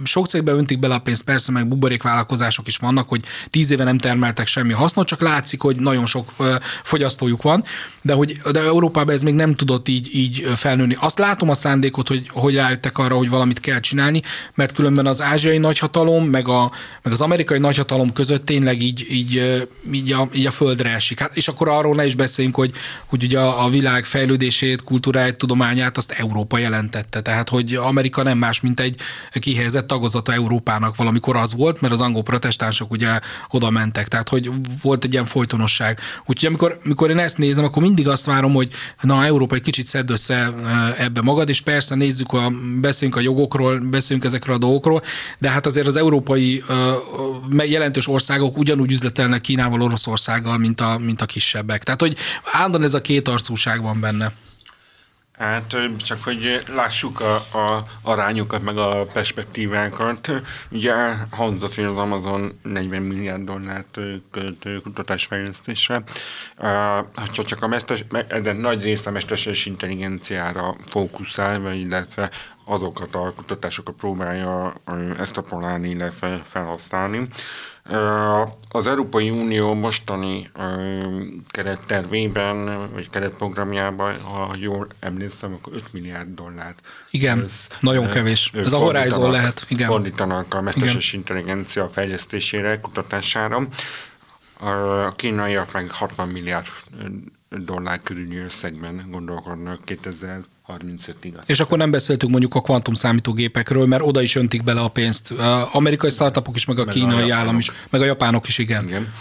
[0.03, 3.97] sok cégbe öntik bele a pénzt, persze meg buborékvállalkozások is vannak, hogy tíz éve nem
[3.97, 6.33] termeltek semmi hasznot, csak látszik, hogy nagyon sok
[6.83, 7.63] fogyasztójuk van,
[8.01, 10.97] de hogy de Európában ez még nem tudott így, így felnőni.
[10.99, 14.21] Azt látom a szándékot, hogy, hogy rájöttek arra, hogy valamit kell csinálni,
[14.55, 16.71] mert különben az ázsiai nagyhatalom, meg, a,
[17.03, 21.19] meg az amerikai nagyhatalom között tényleg így, így, így, a, így a földre esik.
[21.19, 22.71] Hát, és akkor arról ne is beszéljünk, hogy,
[23.05, 27.21] hogy ugye a, a világ fejlődését nyelvét, kultúráját, tudományát azt Európa jelentette.
[27.21, 28.95] Tehát, hogy Amerika nem más, mint egy
[29.39, 34.07] kihelyezett tagozata Európának valamikor az volt, mert az angol protestánsok ugye oda mentek.
[34.07, 34.51] Tehát, hogy
[34.81, 35.99] volt egy ilyen folytonosság.
[36.25, 39.87] Úgyhogy amikor, amikor én ezt nézem, akkor mindig azt várom, hogy na, Európa egy kicsit
[39.87, 40.53] szedd össze
[40.97, 42.51] ebbe magad, és persze nézzük, a,
[42.81, 45.01] beszélünk a jogokról, beszélünk ezekről a dolgokról,
[45.39, 46.63] de hát azért az európai
[47.65, 51.83] jelentős országok ugyanúgy üzletelnek Kínával, Oroszországgal, mint a, mint a kisebbek.
[51.83, 52.15] Tehát, hogy
[52.51, 54.31] állandóan ez a két arcúság van benne.
[55.39, 60.31] Hát csak, hogy lássuk a, a arányokat, meg a perspektívákat.
[60.71, 60.93] Ugye
[61.31, 63.99] hangzott, hogy az Amazon 40 milliárd dollárt
[64.31, 66.03] költ kutatásfejlesztésre.
[67.13, 72.29] Ha csak a mesters, ezen nagy része a mesterséges intelligenciára fókuszál, illetve
[72.65, 74.73] azokat a kutatásokat próbálja
[75.17, 77.27] extrapolálni, illetve felhasználni.
[78.69, 80.49] Az Európai Unió mostani
[81.47, 86.79] kerettervében, vagy keretprogramjában, ha jól emlékszem, akkor 5 milliárd dollárt.
[87.11, 88.51] Igen, ez, nagyon kevés.
[88.55, 89.65] Ez a Horizon lehet.
[89.67, 89.87] Igen.
[89.87, 93.67] Fordítanak a mesterséges intelligencia fejlesztésére, kutatására.
[94.59, 96.67] A kínaiak meg 60 milliárd
[97.49, 100.41] dollár körüli összegben gondolkodnak 2000
[100.77, 101.33] 35-ig.
[101.45, 105.33] És akkor nem beszéltünk mondjuk a kvantum számítógépekről, mert oda is öntik bele a pénzt.
[105.71, 108.87] Amerikai startupok is, meg a meg kínai a állam is, meg a japánok is, igen.
[108.87, 109.13] igen.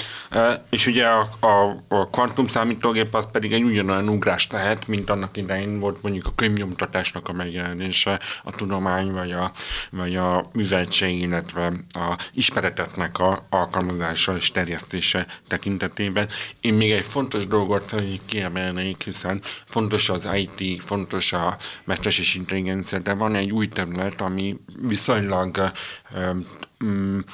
[0.70, 5.36] És ugye a, a, a kvantum számítógép az pedig egy ugyanolyan ugrás lehet, mint annak
[5.36, 9.52] idején volt mondjuk a könyvnyomtatásnak a megjelenése, a tudomány, vagy a,
[9.90, 16.28] vagy a műveltség, illetve a ismeretetnek a alkalmazása és terjesztése tekintetében.
[16.60, 17.94] Én még egy fontos dolgot
[18.26, 21.37] kiemelnék, hiszen fontos az IT, fontos a
[21.84, 25.72] mesterséges intelligencia, de van egy új terület, ami viszonylag
[26.14, 27.24] um,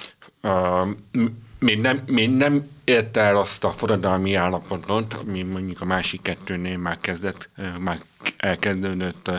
[0.42, 0.96] um,
[1.58, 2.02] még nem,
[2.36, 7.98] nem érte el azt a forradalmi állapotot, ami mondjuk a másik kettőnél már kezdett, már
[8.36, 9.30] elkezdődött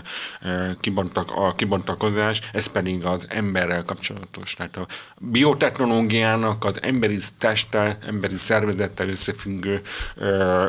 [0.79, 4.53] kibontak, a kibontakozás, ez pedig az emberrel kapcsolatos.
[4.53, 9.81] Tehát a biotechnológiának az emberi testtel, emberi szervezettel összefüggő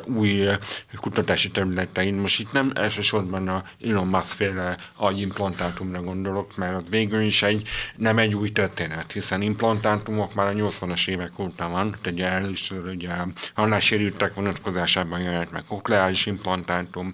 [0.05, 0.49] új
[0.97, 2.15] kutatási területein.
[2.15, 7.69] Most itt nem elsősorban a Elon Musk féle agyimplantátumra gondolok, mert az végül is egy,
[7.97, 13.09] nem egy új történet, hiszen implantátumok már a 80-as évek óta van, ugye először ugye
[13.11, 17.13] a hallássérültek vonatkozásában jelent meg kokleális implantátum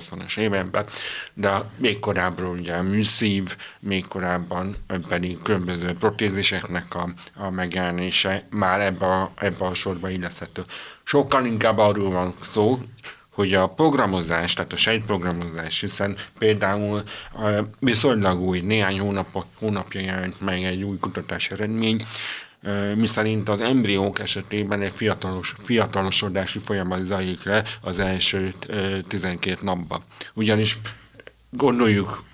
[0.00, 0.86] 1980-as években,
[1.34, 4.76] de még korábban ugye műszív, még korábban
[5.08, 10.64] pedig különböző protéziseknek a, a megjelenése már ebbe a, ebbe a sorba illeszhető.
[11.04, 12.78] Sokkal inkább arról van szó,
[13.30, 17.02] hogy a programozás, tehát a sejtprogramozás, hiszen például
[17.78, 22.06] viszonylag új, néhány hónap, hónapja jelent meg egy új kutatási eredmény,
[22.94, 28.52] miszerint az embriók esetében egy fiatalos, fiatalosodási folyamat zajlik le az első
[29.08, 30.02] 12 napban.
[30.34, 30.78] Ugyanis
[31.50, 32.24] gondoljuk,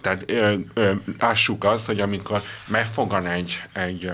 [0.00, 0.32] tehát
[1.18, 4.10] lássuk azt, hogy amikor megfogan egy, egy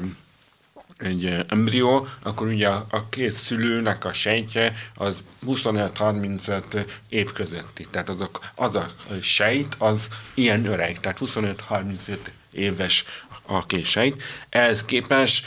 [1.00, 7.86] egy embrió, akkor ugye a két szülőnek a sejtje az 25-35 év közötti.
[7.90, 12.18] Tehát azok, az a sejt az ilyen öreg, tehát 25-35
[12.52, 13.04] éves
[13.50, 14.22] a két sejt.
[14.48, 15.46] Ehhez képest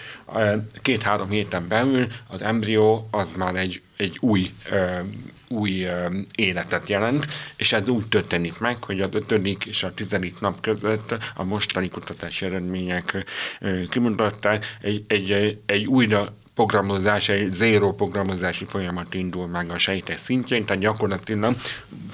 [0.82, 4.54] két-három héten belül az embrió az már egy, egy új
[5.48, 5.88] új
[6.36, 11.16] életet jelent, és ez úgy történik meg, hogy az ötödik és a tizedik nap között
[11.36, 13.26] a mostani kutatási eredmények
[13.90, 20.66] kimutatták, egy, egy, egy újra programozás, egy zéró programozási folyamat indul meg a sejtek szintjén,
[20.66, 21.56] tehát gyakorlatilag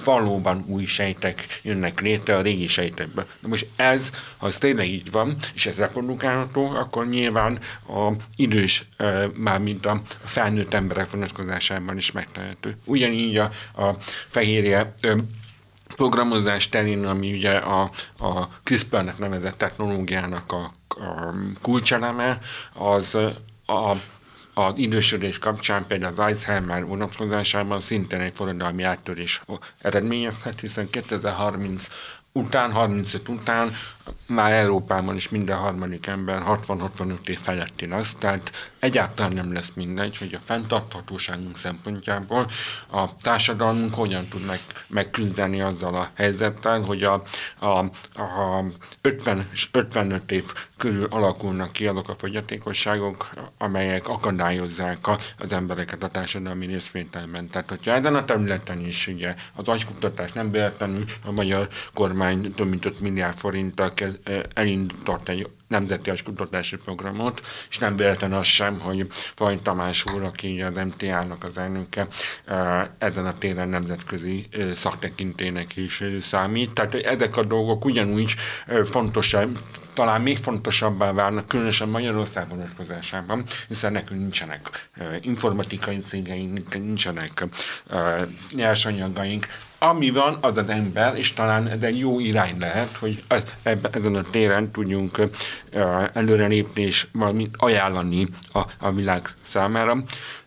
[0.04, 3.26] valóban új sejtek jönnek létre a régi sejtekből.
[3.40, 8.84] Na most ez, ha ez tényleg így van, és ez reprodukálható, akkor nyilván a idős,
[9.34, 12.76] mármint a felnőtt emberek vonatkozásában is megtehető.
[12.84, 13.96] Ugyanígy a, a
[14.28, 14.94] fehérje
[15.96, 22.38] programozás terén, ami ugye a, a CRISPR-nek nevezett technológiának a, a kulcseleme,
[22.72, 23.14] az
[23.66, 23.92] a
[24.54, 29.42] az idősödés kapcsán például az Alzheimer vonatkozásában szintén egy forradalmi áttörés
[29.78, 31.86] eredményezhet, hiszen 2030
[32.32, 33.72] után, 35 után
[34.26, 40.16] már Európában is minden harmadik ember 60-65 év feletti lesz, tehát egyáltalán nem lesz mindegy,
[40.16, 42.46] hogy a fenntarthatóságunk szempontjából
[42.90, 47.22] a társadalmunk hogyan tud meg, megküzdeni azzal a helyzettel, hogy a,
[47.58, 47.78] a,
[48.20, 48.64] a
[49.00, 56.02] 50 és 55 év körül alakulnak ki azok a fogyatékosságok, amelyek akadályozzák a, az embereket
[56.02, 57.48] a társadalmi részvételben.
[57.48, 62.19] Tehát, hogyha ezen a területen is ugye az agykutatás nem véletlenül a magyar kormány
[62.54, 63.92] több mint 5 milliárd forinttal
[64.54, 70.62] elindított egy nemzeti kutatási programot, és nem véletlen az sem, hogy Faj Tamás úr, aki
[70.62, 72.06] az MTA-nak az elnöke,
[72.98, 76.72] ezen a téren nemzetközi szaktekintének is számít.
[76.72, 78.34] Tehát ezek a dolgok ugyanúgy
[78.84, 79.58] fontosabb,
[79.94, 84.88] talán még fontosabbá válnak, különösen Magyarország vonatkozásában, hiszen nekünk nincsenek
[85.20, 87.44] informatikai cégeink, nincsenek
[88.54, 89.46] nyersanyagaink,
[89.82, 93.22] ami van, az az ember, és talán ez egy jó irány lehet, hogy
[93.92, 95.20] ezen a téren tudjunk
[96.12, 99.96] előrelépni és valamit ajánlani a, a világ számára.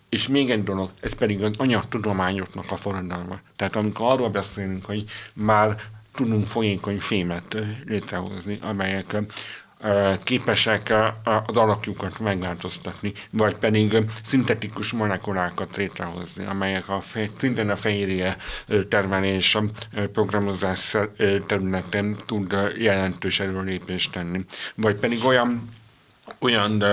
[0.09, 3.39] És még egy dolog, ez pedig az anyagtudományoknak a forradalma.
[3.55, 5.75] Tehát amikor arról beszélünk, hogy már
[6.13, 9.15] tudunk folyékony fémet létrehozni, amelyek
[10.23, 10.93] képesek
[11.45, 17.01] az alakjukat megváltoztatni, vagy pedig szintetikus molekulákat létrehozni, amelyek a,
[17.37, 18.37] szintén a fehérje
[18.89, 19.57] termelés
[20.13, 20.97] programozás
[21.47, 24.45] területen tud jelentős erőlépést tenni.
[24.75, 25.69] Vagy pedig olyan
[26.39, 26.83] olyan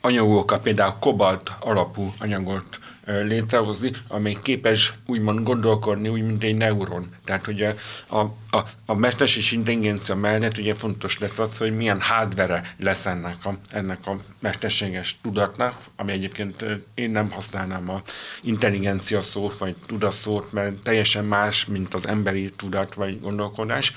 [0.00, 7.08] anyagokat, például kobalt alapú anyagot létrehozni, amely képes úgymond gondolkodni, úgy, mint egy neuron.
[7.24, 7.74] Tehát ugye
[8.06, 8.18] a,
[8.50, 13.58] a, a mesterséges intelligencia mellett ugye fontos lesz az, hogy milyen hardware lesz ennek a,
[13.70, 18.02] ennek a mesterséges tudatnak, ami egyébként én nem használnám a
[18.42, 23.92] intelligencia szót, vagy tudatszót, mert teljesen más, mint az emberi tudat, vagy gondolkodás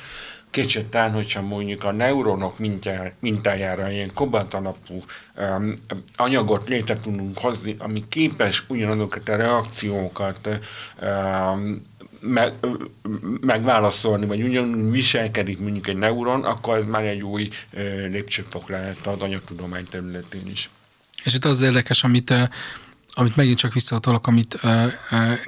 [0.53, 2.55] kétségtelen, hogyha mondjuk a neuronok
[3.19, 5.03] mintájára ilyen kobalt alapú
[5.37, 5.73] um,
[6.15, 10.49] anyagot létre tudunk hozni, ami képes ugyanazokat a reakciókat
[11.01, 12.53] um, meg,
[13.41, 19.07] megválaszolni, vagy ugyanúgy viselkedik mondjuk egy neuron, akkor ez már egy új uh, lépcsőfok lehet
[19.07, 20.69] az anyagtudomány területén is.
[21.23, 22.33] És itt az érdekes, amit
[23.15, 24.59] amit megint csak visszatolok, amit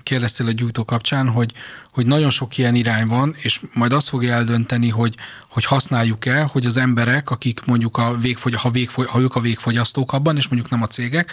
[0.04, 1.52] kérdeztél a gyújtó kapcsán, hogy,
[1.92, 5.16] hogy nagyon sok ilyen irány van, és majd azt fogja eldönteni, hogy,
[5.48, 10.14] hogy használjuk-e, hogy az emberek, akik mondjuk a végfogy, ha, végfogy, ha ők a végfogyasztók
[10.14, 11.32] abban, és mondjuk nem a cégek,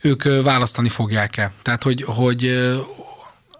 [0.00, 1.52] ők választani fogják-e.
[1.62, 2.70] Tehát, hogy, hogy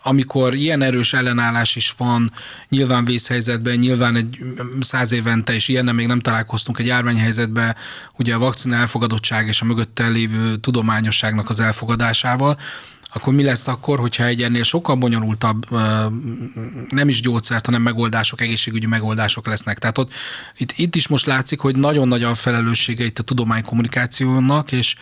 [0.02, 2.32] amikor ilyen erős ellenállás is van,
[2.68, 4.38] nyilván vészhelyzetben, nyilván egy
[4.80, 7.76] száz évente, és ilyennel még nem találkoztunk egy járványhelyzetben,
[8.18, 12.58] ugye a vakcina elfogadottság és a mögötte lévő tudományosságnak az elfogadásával,
[13.12, 15.70] akkor mi lesz akkor, hogyha egy ennél sokkal bonyolultabb,
[16.88, 19.78] nem is gyógyszert, hanem megoldások, egészségügyi megoldások lesznek.
[19.78, 20.10] Tehát ott,
[20.56, 24.96] itt, itt is most látszik, hogy nagyon nagy a felelőssége itt a tudománykommunikációnak, és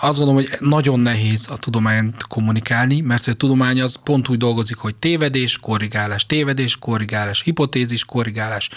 [0.00, 4.76] azt gondolom, hogy nagyon nehéz a tudományt kommunikálni, mert a tudomány az pont úgy dolgozik,
[4.76, 8.70] hogy tévedés, korrigálás, tévedés, korrigálás, hipotézis, korrigálás.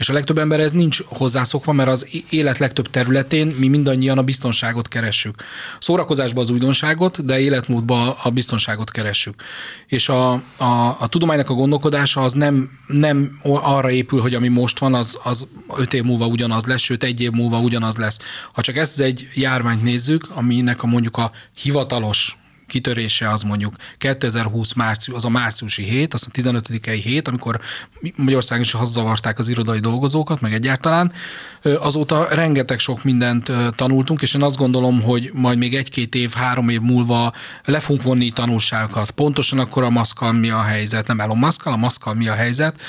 [0.00, 4.22] És a legtöbb ember ez nincs hozzászokva, mert az élet legtöbb területén mi mindannyian a
[4.22, 5.42] biztonságot keressük.
[5.80, 9.42] Szórakozásban az újdonságot, de életmódban a biztonságot keressük.
[9.86, 14.78] És a, a, a tudománynak a gondolkodása az nem, nem arra épül, hogy ami most
[14.78, 18.18] van, az, az öt év múlva ugyanaz lesz, sőt egy év múlva ugyanaz lesz.
[18.52, 22.39] Ha csak ezt egy járványt nézzük, aminek a mondjuk a hivatalos
[22.70, 27.60] kitörése az mondjuk 2020 március, az a márciusi hét, az a 15 hét, amikor
[28.16, 31.12] Magyarországon is hazzavarták az irodai dolgozókat, meg egyáltalán.
[31.62, 36.68] Azóta rengeteg sok mindent tanultunk, és én azt gondolom, hogy majd még egy-két év, három
[36.68, 37.32] év múlva
[37.64, 39.10] le fogunk vonni tanulságokat.
[39.10, 42.80] Pontosan akkor a maszkal mi a helyzet, nem Elon Muskal, a maszkal mi a helyzet,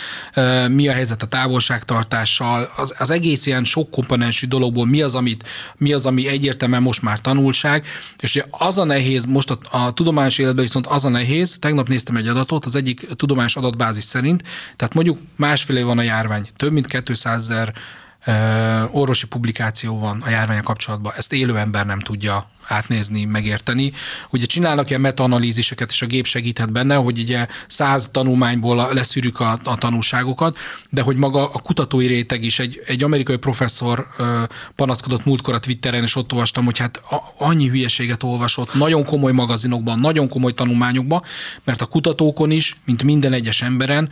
[0.68, 5.48] mi a helyzet a távolságtartással, az, az egész ilyen sok komponensű dologból mi az, amit,
[5.78, 7.86] mi az, ami egyértelműen most már tanulság,
[8.20, 11.88] és ugye az a nehéz most a, a tudományos életben viszont az a nehéz, tegnap
[11.88, 14.44] néztem egy adatot, az egyik tudományos adatbázis szerint,
[14.76, 17.74] tehát mondjuk másfél év van a járvány, több mint 200 ezer
[18.92, 23.92] orvosi publikáció van a járványa kapcsolatban, ezt élő ember nem tudja átnézni, megérteni.
[24.30, 29.60] Ugye csinálnak ilyen metaanalíziseket, és a gép segíthet benne, hogy ugye száz tanulmányból leszűrjük a,
[29.64, 30.58] a tanulságokat,
[30.90, 34.08] de hogy maga a kutatói réteg is, egy, egy amerikai professzor
[34.76, 37.02] panaszkodott múltkor a Twitteren, és ott olvastam, hogy hát
[37.38, 41.22] annyi hülyeséget olvasott, nagyon komoly magazinokban, nagyon komoly tanulmányokban,
[41.64, 44.10] mert a kutatókon is, mint minden egyes emberen,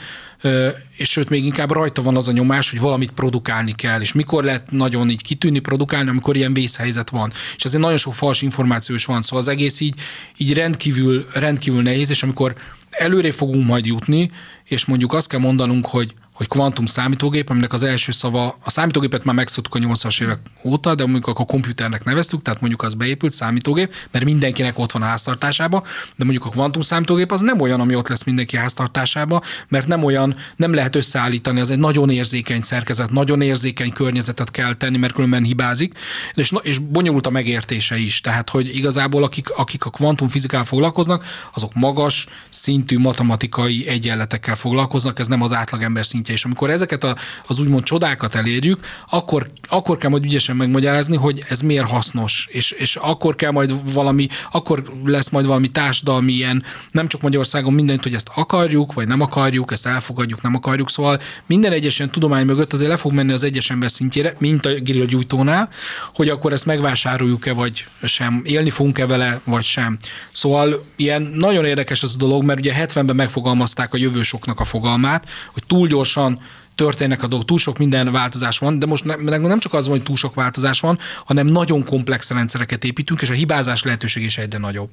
[0.98, 4.44] és sőt, még inkább rajta van az a nyomás, hogy valamit produkálni kell, és mikor
[4.44, 7.32] lehet nagyon így kitűnni, produkálni, amikor ilyen vészhelyzet van.
[7.56, 10.00] És ezért nagyon sok fals információ is van, szóval az egész így,
[10.38, 12.56] így rendkívül, rendkívül nehéz, és amikor
[12.90, 14.32] előre fogunk majd jutni,
[14.64, 19.24] és mondjuk azt kell mondanunk, hogy hogy kvantum számítógép, aminek az első szava, a számítógépet
[19.24, 22.94] már megszoktuk a 80-as évek óta, de mondjuk akkor a komputernek neveztük, tehát mondjuk az
[22.94, 25.84] beépült számítógép, mert mindenkinek ott van a háztartásába,
[26.16, 30.04] de mondjuk a kvantum számítógép az nem olyan, ami ott lesz mindenki háztartásába, mert nem
[30.04, 35.14] olyan, nem lehet összeállítani, az egy nagyon érzékeny szerkezet, nagyon érzékeny környezetet kell tenni, mert
[35.14, 35.94] különben hibázik,
[36.34, 38.22] és, és bonyolult a megértése is.
[38.22, 45.28] Tehát, hogy igazából akik, akik a kvantumfizikával foglalkoznak, azok magas szintű matematikai egyenletekkel foglalkoznak, ez
[45.28, 46.36] nem az átlagember szintje szintje.
[46.36, 47.16] És amikor ezeket a,
[47.48, 52.48] az úgymond csodákat elérjük, akkor, akkor kell majd ügyesen megmagyarázni, hogy ez miért hasznos.
[52.52, 57.74] És, és akkor kell majd valami, akkor lesz majd valami társadalmi ilyen, nem csak Magyarországon
[57.74, 60.90] mindent, hogy ezt akarjuk, vagy nem akarjuk, ezt elfogadjuk, nem akarjuk.
[60.90, 64.74] Szóval minden egyes tudomány mögött azért le fog menni az egyes ember szintjére, mint a
[64.74, 65.70] grill gyújtónál,
[66.14, 69.98] hogy akkor ezt megvásároljuk-e, vagy sem, élni fogunk-e vele, vagy sem.
[70.32, 75.28] Szóval ilyen nagyon érdekes ez a dolog, mert ugye 70-ben megfogalmazták a jövősoknak a fogalmát,
[75.54, 76.40] hogy túl gyorsan gyorsan
[76.76, 79.96] történnek a dolgok, túl sok minden változás van, de most nem, nem csak az van,
[79.96, 84.38] hogy túl sok változás van, hanem nagyon komplex rendszereket építünk, és a hibázás lehetőség is
[84.38, 84.90] egyre nagyobb.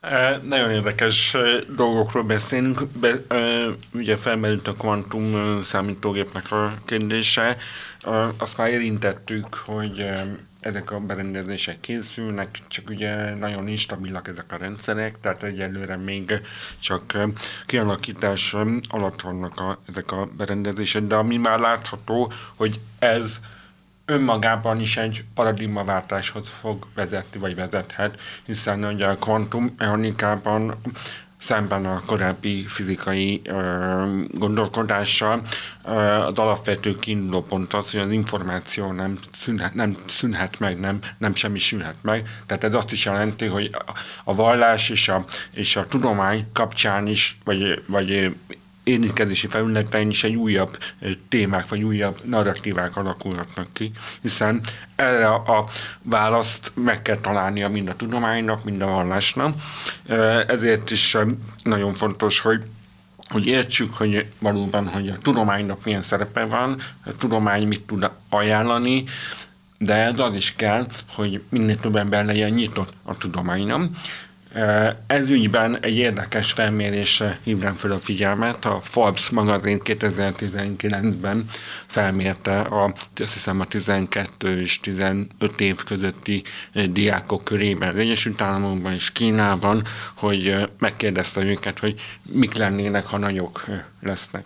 [0.00, 1.36] E, nagyon érdekes
[1.76, 2.86] dolgokról beszélünk.
[2.86, 3.36] Be, e,
[3.92, 7.42] ugye felmerült a kvantum számítógépnek a kérdése.
[7.42, 7.56] E,
[8.38, 10.04] azt már érintettük, hogy
[10.62, 16.40] ezek a berendezések készülnek, csak ugye nagyon instabilak ezek a rendszerek, tehát egyelőre még
[16.78, 17.18] csak
[17.66, 18.54] kialakítás
[18.88, 23.40] alatt vannak a, ezek a berendezések, de ami már látható, hogy ez
[24.04, 30.74] önmagában is egy paradigmaváltáshoz fog vezetni, vagy vezethet, hiszen ugye a kvantum mechanikában
[31.44, 35.42] szemben a korábbi fizikai ö, gondolkodással
[35.84, 40.98] ö, az alapvető kiinduló pont az, hogy az információ nem szűnhet, nem szűnhet meg, nem,
[41.18, 42.28] nem semmisülhet meg.
[42.46, 43.92] Tehát ez azt is jelenti, hogy a,
[44.24, 48.34] a vallás és a, és a tudomány kapcsán is, vagy, vagy
[48.84, 50.78] érintkezési felületein is egy újabb
[51.28, 54.60] témák, vagy újabb narratívák alakulhatnak ki, hiszen
[54.96, 55.68] erre a
[56.02, 59.54] választ meg kell találnia mind a tudománynak, mind a vallásnak.
[60.46, 61.16] Ezért is
[61.62, 62.62] nagyon fontos, hogy
[63.28, 69.04] hogy értsük, hogy valóban, hogy a tudománynak milyen szerepe van, a tudomány mit tud ajánlani,
[69.78, 73.90] de ez az is kell, hogy minél több ember legyen nyitott a tudománynak.
[75.06, 78.64] Ez ügyben egy érdekes felmérésre hívnám fel a figyelmet.
[78.64, 81.44] A Forbes magazin 2019-ben
[81.86, 85.26] felmérte a, azt hiszem a 12 és 15
[85.56, 86.42] év közötti
[86.90, 89.82] diákok körében az Egyesült Államokban és Kínában,
[90.14, 93.64] hogy megkérdezte őket, hogy mik lennének, ha nagyok
[94.00, 94.44] lesznek.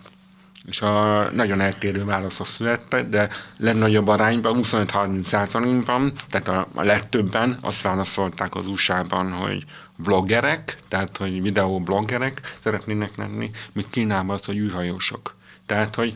[0.65, 7.57] és a nagyon eltérő válaszok születtek, de legnagyobb arányban, 25-30 százalékban, tehát a, a legtöbben
[7.61, 9.65] azt válaszolták az USA-ban, hogy
[9.97, 15.35] vloggerek, tehát hogy videobloggerek szeretnének lenni, míg Kínában az, hogy űrhajósok.
[15.65, 16.13] Tehát, hogy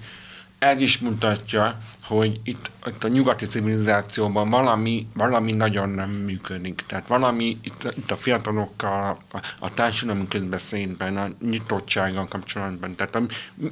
[0.59, 1.77] ez is mutatja,
[2.17, 6.81] hogy itt, itt a nyugati civilizációban valami, valami nagyon nem működik.
[6.87, 12.95] Tehát valami itt, itt a fiatalokkal, a, a társadalmi közbeszédben, a nyitottsággal kapcsolatban.
[12.95, 13.21] Tehát a,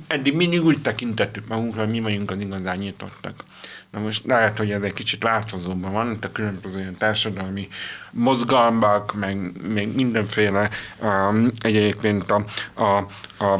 [0.07, 3.43] eddig mindig úgy tekintettük magunkra, hogy mi vagyunk az igazán nyitottak.
[3.89, 7.67] Na most lehet, hogy ez egy kicsit változóban van, itt a különböző társadalmi
[8.11, 10.69] mozgalmak, meg még mindenféle
[11.01, 13.05] um, egyébként a, a,
[13.43, 13.59] a,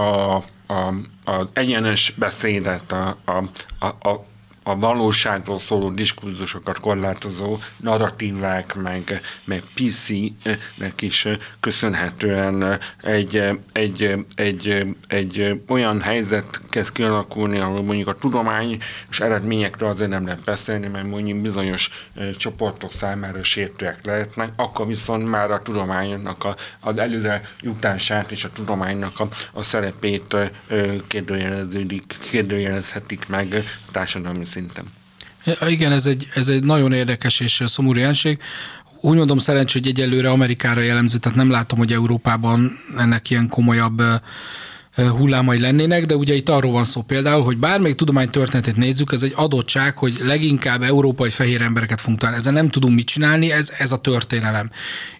[0.00, 0.92] a, a
[1.24, 3.42] az egyenes beszédet, a, a,
[3.78, 4.24] a, a
[4.68, 11.28] a valóságról szóló diskurzusokat korlátozó narratívák, meg, meg PC-nek is
[11.60, 13.42] köszönhetően egy,
[13.72, 18.78] egy, egy, egy olyan helyzet kezd kialakulni, ahol mondjuk a tudomány
[19.10, 21.90] és eredményekről azért nem lehet beszélni, mert mondjuk bizonyos
[22.36, 28.52] csoportok számára sértőek lehetnek, akkor viszont már a tudománynak a, az előre jutását és a
[28.52, 30.36] tudománynak a, a szerepét
[31.06, 34.84] kérdőjeleződik, kérdőjelezhetik meg társadalmi szinten.
[35.68, 38.38] Igen, ez egy, ez egy nagyon érdekes és szomorú jelenség.
[39.00, 44.02] Úgy mondom szerencsé, hogy egyelőre Amerikára jellemző, tehát nem látom, hogy Európában ennek ilyen komolyabb
[45.06, 49.32] hullámai lennének, de ugye itt arról van szó például, hogy bármelyik tudománytörténetét nézzük, ez egy
[49.36, 52.40] adottság, hogy leginkább európai fehér embereket fogunk találni.
[52.40, 54.70] Ezzel nem tudunk mit csinálni, ez, ez a történelem.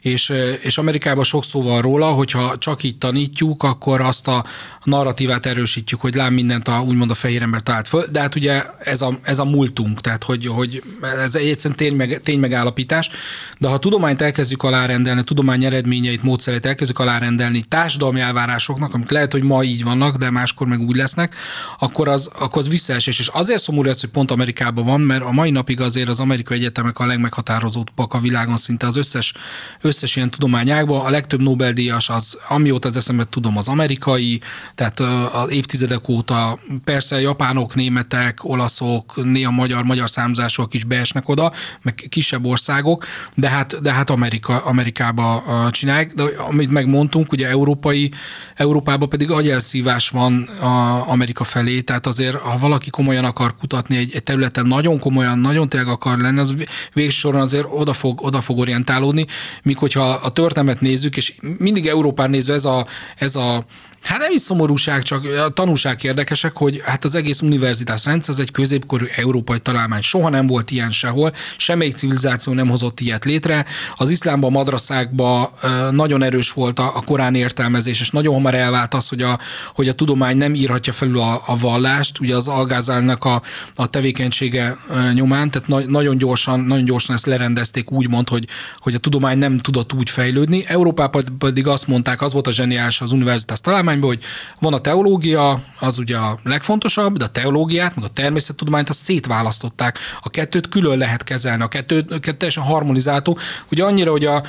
[0.01, 4.45] És, és Amerikában sok szó van róla, hogyha csak így tanítjuk, akkor azt a
[4.83, 8.62] narratívát erősítjük, hogy lám mindent a, úgymond a fehér ember talált föl, de hát ugye
[8.79, 10.83] ez a, ez a múltunk, tehát hogy, hogy
[11.22, 13.11] ez egyszerűen tény, meg, tény megállapítás,
[13.59, 19.33] de ha a tudományt elkezdjük alárendelni, tudomány eredményeit, módszereit elkezdjük alárendelni társadalmi elvárásoknak, amik lehet,
[19.33, 21.34] hogy ma így vannak, de máskor meg úgy lesznek,
[21.78, 23.18] akkor az, akkor az visszaesés.
[23.18, 26.58] És azért szomorú ez, hogy pont Amerikában van, mert a mai napig azért az amerikai
[26.58, 29.34] egyetemek a legmeghatározóbbak a világon szinte az összes,
[29.80, 31.06] összes ilyen tudományákban.
[31.06, 34.40] A legtöbb Nobel-díjas az, amióta az eszembe tudom, az amerikai,
[34.74, 35.00] tehát
[35.32, 41.52] az évtizedek óta persze japánok, németek, olaszok, néha magyar, magyar számzások is beesnek oda,
[41.82, 43.04] meg kisebb országok,
[43.34, 46.12] de hát, de hát Amerika, Amerikába csinálják.
[46.14, 48.10] De amit megmondtunk, ugye európai,
[48.54, 54.14] Európában pedig agyelszívás van a Amerika felé, tehát azért, ha valaki komolyan akar kutatni egy,
[54.14, 56.54] egy területen, nagyon komolyan, nagyon tényleg akar lenni, az
[56.92, 59.26] végsősoron azért oda fog, oda fog orientálódni,
[59.62, 62.86] míg hogyha a történetet nézzük, és mindig Európán nézve ez a,
[63.16, 63.64] ez a
[64.03, 68.40] Hát nem is szomorúság, csak a tanúság érdekesek, hogy hát az egész univerzitás rendszer az
[68.40, 70.01] egy középkorú európai találmány.
[70.01, 73.64] Soha nem volt ilyen sehol, semmelyik civilizáció nem hozott ilyet létre.
[73.96, 75.49] Az iszlámban, madraszákban
[75.90, 79.38] nagyon erős volt a, a korán értelmezés, és nagyon hamar elvált az, hogy a,
[79.74, 83.42] hogy a tudomány nem írhatja felül a, a vallást, ugye az algázálnak a,
[83.74, 84.76] a tevékenysége
[85.12, 88.44] nyomán, tehát na, nagyon gyorsan, nagyon gyorsan ezt lerendezték úgy mond, hogy,
[88.78, 90.64] hogy a tudomány nem tudott úgy fejlődni.
[90.66, 94.22] Európában pedig azt mondták, az volt a zseniális az univerzitás találmány, tudományban, hogy
[94.61, 99.99] van a teológia, az ugye a legfontosabb, de a teológiát, meg a természettudományt azt szétválasztották.
[100.20, 103.39] A kettőt külön lehet kezelni, a kettőt, a kettő teljesen harmonizáltó.
[103.70, 104.43] Ugye annyira, hogy a,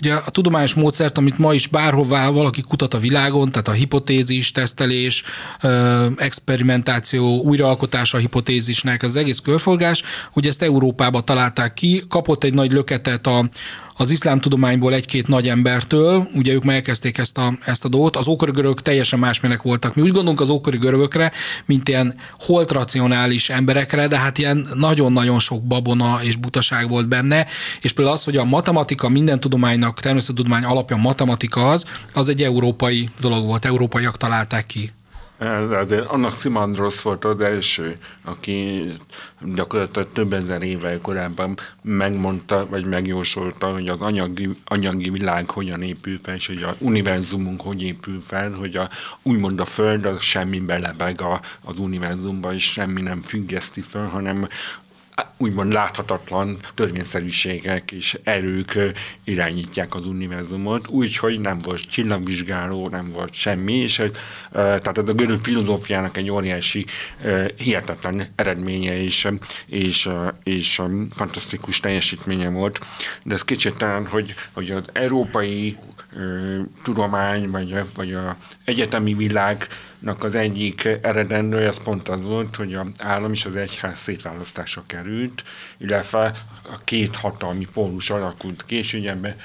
[0.00, 4.52] Ugye a tudományos módszert, amit ma is bárhová valaki kutat a világon, tehát a hipotézis,
[4.52, 5.22] tesztelés,
[6.16, 12.72] experimentáció, újraalkotása a hipotézisnek, az egész körforgás, ugye ezt Európába találták ki, kapott egy nagy
[12.72, 13.48] löketet a,
[13.96, 18.28] az iszlám tudományból egy-két nagy embertől, ugye ők megkezdték ezt a, ezt a dolgot, az
[18.28, 19.94] ókori görögök teljesen másmilyenek voltak.
[19.94, 21.32] Mi úgy gondolunk az ókori görögökre,
[21.64, 27.46] mint ilyen holtracionális emberekre, de hát ilyen nagyon-nagyon sok babona és butaság volt benne,
[27.80, 33.10] és például az, hogy a matematika minden tudománynak, természettudomány alapja matematika az, az egy európai
[33.20, 34.90] dolog volt, európaiak találták ki.
[35.70, 38.82] Azért annak Simandrosz volt az első, aki
[39.54, 46.18] gyakorlatilag több ezer évvel korábban megmondta, vagy megjósolta, hogy az anyagi, anyagi világ hogyan épül
[46.22, 48.90] fel, és hogy a univerzumunk hogy épül fel, hogy a,
[49.22, 54.48] úgymond a Föld az semmi belebeg a, az univerzumba, és semmi nem függeszti fel, hanem
[55.36, 58.78] úgymond láthatatlan törvényszerűségek és erők
[59.24, 64.02] irányítják az univerzumot, úgyhogy nem volt csillagvizsgáló, nem volt semmi, és
[64.52, 66.86] tehát ez a görög filozófiának egy óriási,
[67.56, 69.28] hihetetlen eredménye és,
[69.66, 70.08] és,
[70.42, 70.82] és
[71.14, 72.80] fantasztikus teljesítménye volt,
[73.22, 75.76] de ez kicsit hogy, hogy az európai
[76.82, 79.66] tudomány, vagy, vagy a egyetemi világ
[80.04, 85.42] az egyik eredendő, az pont az volt, hogy az állam és az egyház szétválasztásra került,
[85.78, 86.32] illetve
[86.72, 89.36] a két hatalmi pólus alakult ki, és ugye ebbe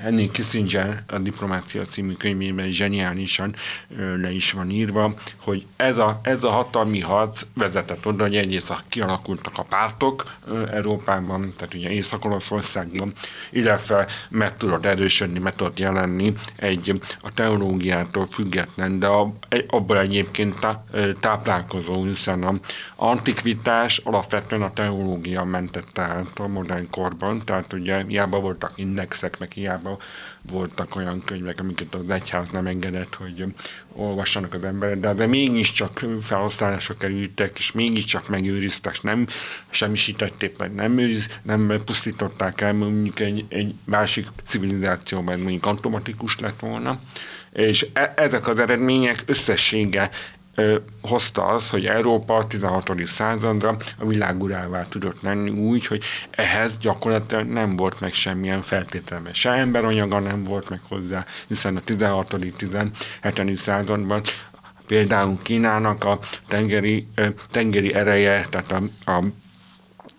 [0.00, 3.54] Henry Kissinger a Diplomácia című könyvében zseniálisan
[3.96, 8.74] le is van írva, hogy ez a, ez a hatalmi harc vezetett oda, hogy egyrészt
[8.88, 10.36] kialakultak a pártok
[10.70, 13.12] Európában, tehát ugye Észak-Olaszországban,
[13.50, 19.06] illetve meg tudott erősödni, meg tudott jelenni egy a teológiától független, de
[19.66, 20.66] abból egyébként
[21.20, 22.54] táplálkozó, hiszen a
[22.96, 29.50] antikvitás alapvetően a teológia mentette át a modern korban, tehát ugye hiába voltak indexek, meg
[29.52, 29.98] hiába
[30.50, 33.44] voltak olyan könyvek, amiket az egyház nem engedett, hogy
[33.92, 39.26] olvassanak az emberek, de, de mégiscsak felhasználásra kerültek, és mégiscsak megőriztek, nem
[39.70, 46.60] semmisítették meg, nem, őriz, nem pusztították el, mondjuk egy, egy másik civilizációban mondjuk automatikus lett
[46.60, 47.00] volna.
[47.52, 50.10] És e, ezek az eredmények összessége
[51.02, 53.06] hozta az, hogy Európa a 16.
[53.06, 59.32] századra a világurává tudott lenni úgy, hogy ehhez gyakorlatilag nem volt meg semmilyen feltételme.
[59.32, 62.36] Se emberanyaga nem volt meg hozzá, hiszen a 16.
[62.56, 63.56] 17.
[63.56, 64.22] században
[64.86, 67.06] például Kínának a tengeri,
[67.50, 69.22] tengeri ereje, tehát a, a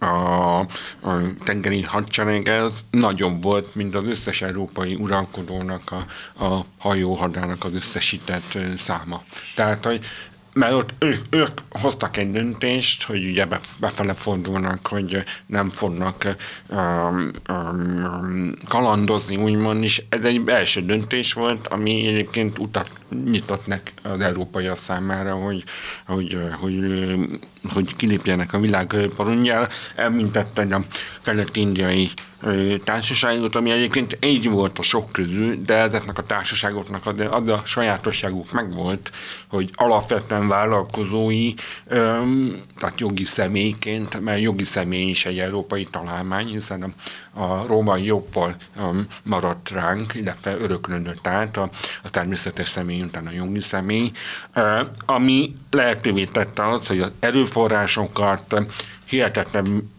[0.04, 0.60] a,
[1.02, 6.06] a tengeri hadserege az nagyobb volt, mint az összes európai uralkodónak a,
[6.46, 9.24] a hajóhadának az összesített száma.
[9.56, 10.06] Tehát, hogy
[10.54, 13.46] mert ott ők, ők hoztak egy döntést, hogy ugye
[13.80, 16.36] befele fordulnak, hogy nem fognak
[16.70, 22.90] um, um, kalandozni, úgymond, és ez egy első döntés volt, ami egyébként utat
[23.26, 25.64] nyitott nek az európaiak számára, hogy,
[26.06, 26.80] hogy, hogy,
[27.74, 29.68] hogy kilépjenek a világ parundjára.
[29.96, 30.82] Említette a
[31.22, 32.10] kelet-indiai
[32.84, 37.62] társaságot, ami egyébként így volt a sok közül, de ezeknek a társaságoknak az, az a
[37.66, 39.12] sajátosságuk megvolt,
[39.48, 41.54] hogy alapvetően vállalkozói,
[42.76, 46.94] tehát jogi személyként, mert jogi személy is egy európai találmány, hiszen
[47.34, 48.56] a római jobbal
[49.24, 51.70] maradt ránk, illetve öröklődött át a,
[52.04, 54.12] a természetes személy után a jogi személy,
[55.06, 58.56] ami lehetővé tette az, hogy az erőforrásokat
[59.06, 59.92] hihetetlen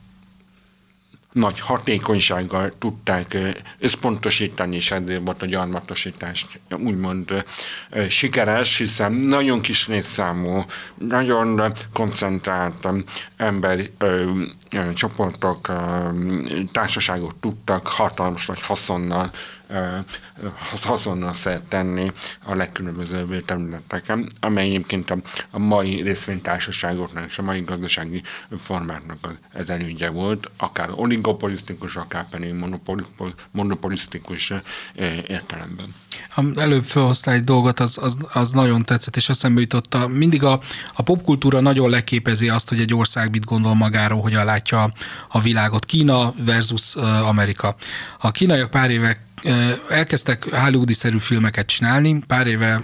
[1.35, 3.37] nagy hatékonysággal tudták
[3.79, 7.45] összpontosítani, és ezért volt a gyarmatosítás úgymond
[8.09, 10.65] sikeres, hiszen nagyon kis létszámú,
[10.95, 12.89] nagyon koncentrált
[13.37, 13.91] ember
[14.95, 15.73] csoportok,
[16.73, 19.31] társaságok tudtak hatalmas nagy haszonnal
[20.83, 22.13] haszonnal szert tenni
[22.45, 25.17] a legkülönbözőbb területeken, amely egyébként a,
[25.51, 28.23] a mai részvénytársaságoknak és a mai gazdasági
[28.59, 32.55] formáknak az, ez elődje volt, akár oligopolisztikus, akár pedig
[33.51, 34.53] monopolisztikus
[35.27, 35.95] értelemben.
[36.57, 40.61] Előbb felhoztál egy dolgot, az, az, az nagyon tetszett, és eszembe jutott, mindig a,
[40.95, 44.93] a popkultúra nagyon leképezi azt, hogy egy ország mit gondol magáról, hogyan látja
[45.29, 45.85] a világot.
[45.85, 46.95] Kína versus
[47.25, 47.77] Amerika.
[48.19, 49.21] A kínaiak pár évek
[49.89, 52.83] elkezdtek hollywoodi-szerű filmeket csinálni, pár éve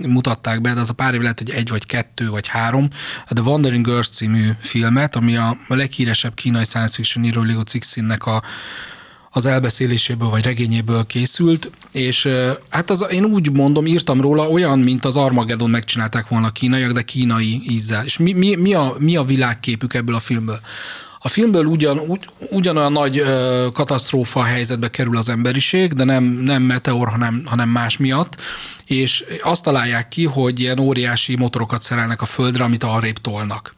[0.00, 2.88] mutatták be, de az a pár év lehet, hogy egy vagy kettő vagy három,
[3.28, 8.26] a The Wandering Girls című filmet, ami a leghíresebb kínai science fiction író Liu Cixinnek
[8.26, 8.42] a
[9.34, 12.28] az elbeszéléséből vagy regényéből készült, és
[12.68, 16.92] hát az, én úgy mondom, írtam róla olyan, mint az Armageddon megcsinálták volna a kínaiak,
[16.92, 18.04] de kínai ízzel.
[18.04, 20.60] És mi, mi, mi, a, mi a világképük ebből a filmből?
[21.22, 26.62] A filmből ugyan, ugy, ugyanolyan nagy ö, katasztrófa helyzetbe kerül az emberiség, de nem, nem
[26.62, 28.40] meteor, hanem, hanem más miatt,
[28.86, 33.74] és azt találják ki, hogy ilyen óriási motorokat szerelnek a földre, amit arrébb tolnak.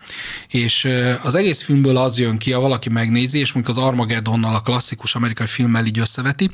[0.49, 0.89] És
[1.23, 5.15] az egész filmből az jön ki, ha valaki megnézi, és mondjuk az Armageddonnal, a klasszikus
[5.15, 6.51] amerikai filmmel így összeveti,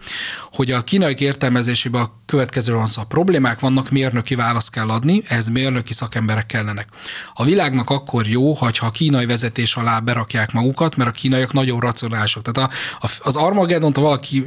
[0.53, 3.03] hogy a kínai értelmezésében a következő van szó.
[3.03, 6.89] Problémák vannak, mérnöki választ kell adni, ehhez mérnöki szakemberek kellenek.
[7.35, 11.81] A világnak akkor jó, hogyha a kínai vezetés alá berakják magukat, mert a kínaiak nagyon
[11.81, 12.43] racionálisak.
[12.43, 12.75] Tehát a,
[13.07, 14.45] a, az Armageddon, valaki,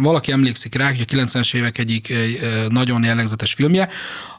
[0.00, 2.14] valaki emlékszik rá, hogy a 90-es évek egyik
[2.68, 3.88] nagyon jellegzetes filmje,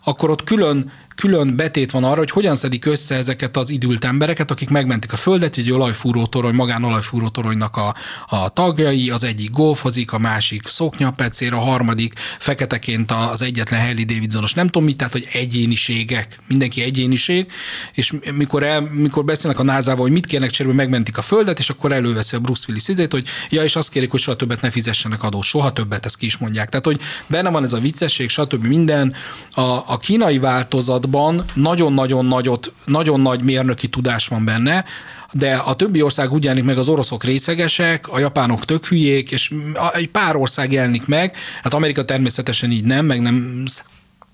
[0.04, 4.52] akkor ott külön külön betét van arra, hogy hogyan szedik össze ezeket az idült embereket,
[4.52, 7.96] akik megmentik a földet, egy olajfúrótorony, magán olajfúrótoronynak a,
[8.28, 14.54] a tagjai, az egyik golfozik, a másik szoknyapecér, a harmadik feketeként az egyetlen Harley Davidsonos,
[14.54, 17.52] nem tudom mit, tehát hogy egyéniségek, mindenki egyéniség,
[17.94, 21.70] és mikor, el, mikor beszélnek a názával, hogy mit kérnek cserébe, megmentik a földet, és
[21.70, 24.70] akkor előveszi a Bruce Willis izét, hogy ja, és azt kérik, hogy soha többet ne
[24.70, 26.70] fizessenek adót, soha többet, ezt ki is mondják.
[26.70, 28.66] Tehát, hogy benne van ez a viccesség, stb.
[28.66, 29.14] minden.
[29.52, 34.86] A, a kínai változat ágazatban nagyon-nagyon nagyot, nagyon nagy mérnöki tudás van benne,
[35.32, 39.54] de a többi ország úgy jelenik meg, az oroszok részegesek, a japánok tök hülyék, és
[39.94, 43.66] egy pár ország jelenik meg, hát Amerika természetesen így nem, meg nem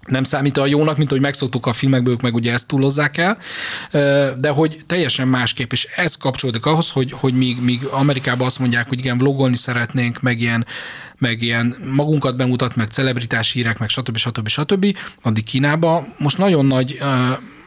[0.08, 3.38] nem számít a jónak, mint hogy megszoktuk a filmekből, ők meg ugye ezt túlozzák el,
[4.39, 8.88] de hogy teljesen másképp, és ez kapcsolódik ahhoz, hogy, hogy míg, míg Amerikában azt mondják,
[8.88, 10.66] hogy igen, vlogolni szeretnénk, meg ilyen,
[11.18, 14.18] meg ilyen magunkat bemutat, meg celebritás hírek, meg stb.
[14.18, 14.47] stb.
[14.47, 14.97] stb.
[15.22, 16.97] Addig Kínában most nagyon nagy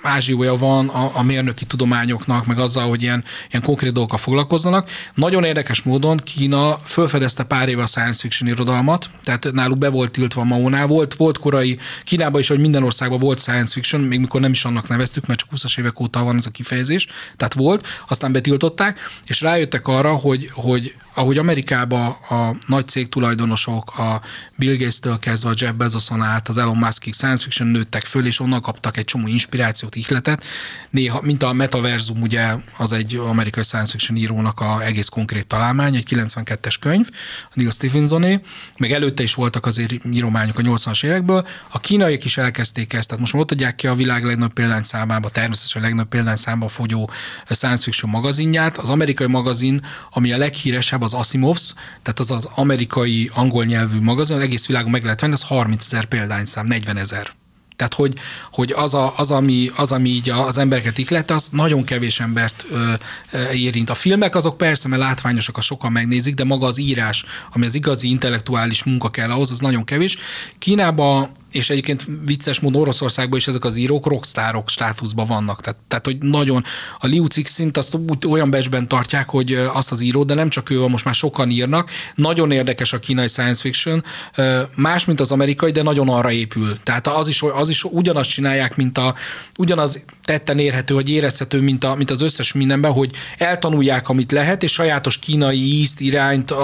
[0.06, 4.90] ázsiója van a, a mérnöki tudományoknak, meg azzal, hogy ilyen, ilyen konkrét dolgokkal foglalkozzanak.
[5.14, 10.10] Nagyon érdekes módon Kína felfedezte pár éve a science fiction irodalmat, tehát náluk be volt
[10.10, 14.20] tiltva a Maonál, volt, volt korai, Kínában is, hogy minden országban volt science fiction, még
[14.20, 17.54] mikor nem is annak neveztük, mert csak 20-as évek óta van ez a kifejezés, tehát
[17.54, 24.22] volt, aztán betiltották, és rájöttek arra, hogy, hogy ahogy Amerikában a nagy cég tulajdonosok, a
[24.56, 28.40] Bill Gates-től kezdve a Jeff Bezoson át, az Elon Muskig science fiction nőttek föl, és
[28.40, 30.44] onnan kaptak egy csomó inspirációt, ihletet.
[30.90, 35.96] Néha, mint a Metaverzum, ugye az egy amerikai science fiction írónak a egész konkrét találmány,
[35.96, 37.08] egy 92-es könyv,
[37.50, 38.40] a Neil Stephensoné,
[38.78, 41.46] meg előtte is voltak azért írományok a 80-as évekből.
[41.68, 45.28] A kínaiak is elkezdték ezt, tehát most már ott adják ki a világ legnagyobb példányszámába,
[45.28, 47.10] természetesen a legnagyobb példányszámába fogyó
[47.50, 48.78] science fiction magazinját.
[48.78, 54.36] Az amerikai magazin, ami a leghíresebb, az Asimovs, tehát az az amerikai angol nyelvű magazin,
[54.36, 57.30] az egész világon meg lehet venni, az 30 ezer példányszám, 40 ezer.
[57.76, 58.14] Tehát, hogy,
[58.52, 62.66] hogy az, a, az, ami, az, ami így az embereket iklette, az nagyon kevés embert
[62.70, 62.92] ö,
[63.30, 63.90] ö, érint.
[63.90, 67.74] A filmek azok persze, mert látványosak, a sokan megnézik, de maga az írás, ami az
[67.74, 70.16] igazi intellektuális munka kell ahhoz, az nagyon kevés.
[70.58, 75.60] Kínában és egyébként vicces módon Oroszországban is ezek az írók rockstárok státuszban vannak.
[75.60, 76.64] Tehát, tehát hogy nagyon
[76.98, 77.98] a Liu Cixint azt
[78.28, 81.90] olyan becsben tartják, hogy azt az író, de nem csak ő, most már sokan írnak.
[82.14, 84.04] Nagyon érdekes a kínai science fiction,
[84.74, 86.78] más, mint az amerikai, de nagyon arra épül.
[86.82, 89.14] Tehát az is, az is ugyanazt csinálják, mint a,
[89.58, 94.62] ugyanaz tetten érhető, vagy érezhető, mint, a, mint az összes mindenben, hogy eltanulják, amit lehet,
[94.62, 96.54] és sajátos kínai ízt, irányt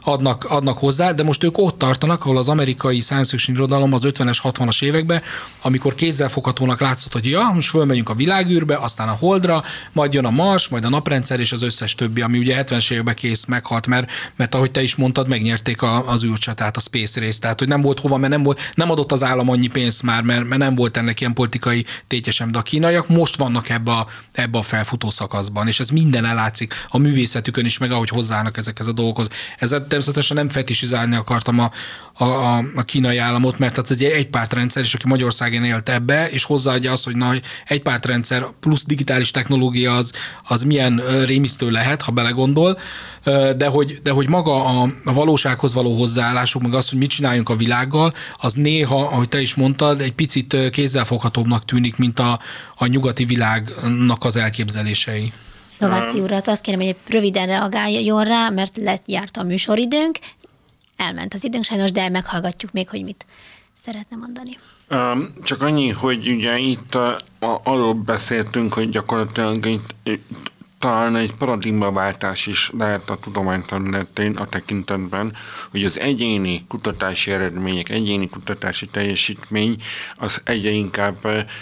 [0.00, 4.04] adnak, adnak hozzá, de most ők ott tartanak, ahol az amerikai science fiction irodalom az
[4.26, 5.22] 50-es, 60-as években,
[5.62, 9.62] amikor kézzelfoghatónak látszott, hogy ja, most fölmegyünk a világűrbe, aztán a Holdra,
[9.92, 13.14] majd jön a Mars, majd a naprendszer és az összes többi, ami ugye 70-es években
[13.14, 17.38] kész, meghalt, mert, mert ahogy te is mondtad, megnyerték a, az űrcsatát, a Space Race,
[17.38, 20.22] tehát hogy nem volt hova, mert nem, volt, nem adott az állam annyi pénzt már,
[20.22, 24.06] mert, mert nem volt ennek ilyen politikai tétjesem, de a kínaiak most vannak ebbe a,
[24.32, 28.86] ebbe a felfutó szakaszban, és ez minden elátszik a művészetükön is, meg ahogy hozzáállnak ezekhez
[28.86, 29.28] a dolgokhoz.
[29.58, 31.70] Ezzel természetesen nem fetisizálni akartam a,
[32.12, 36.44] a, a, a kínai államot, mert ez egy egypártrendszer, és aki Magyarországon élt ebbe, és
[36.44, 37.34] hozzáadja azt, hogy na,
[37.66, 40.12] egypártrendszer plusz digitális technológia az,
[40.42, 42.78] az milyen rémisztő lehet, ha belegondol,
[43.56, 47.48] de hogy, de hogy maga a, a valósághoz való hozzáállásuk, meg azt, hogy mit csináljunk
[47.48, 52.40] a világgal, az néha, ahogy te is mondtad, egy picit kézzelfoghatóbbnak tűnik, mint a,
[52.74, 55.32] a nyugati világnak az elképzelései.
[55.78, 60.18] Novászi urat azt kérem, hogy röviden reagáljon rá, mert lett járt a műsoridőnk,
[60.96, 63.26] elment az időnk sajnos, de meghallgatjuk még, hogy mit
[63.76, 64.58] szeretne mondani.
[65.42, 71.34] Csak annyi, hogy ugye itt a, a, arról beszéltünk, hogy gyakorlatilag itt, itt talán egy
[71.34, 75.36] paradigmaváltás is lehet a tudomány területén a tekintetben,
[75.70, 79.76] hogy az egyéni kutatási eredmények, egyéni kutatási teljesítmény
[80.16, 81.16] az egyre inkább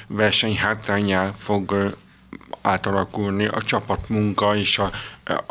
[0.06, 1.94] versenyhátrányá fog
[2.62, 4.90] átalakulni a csapatmunka és a,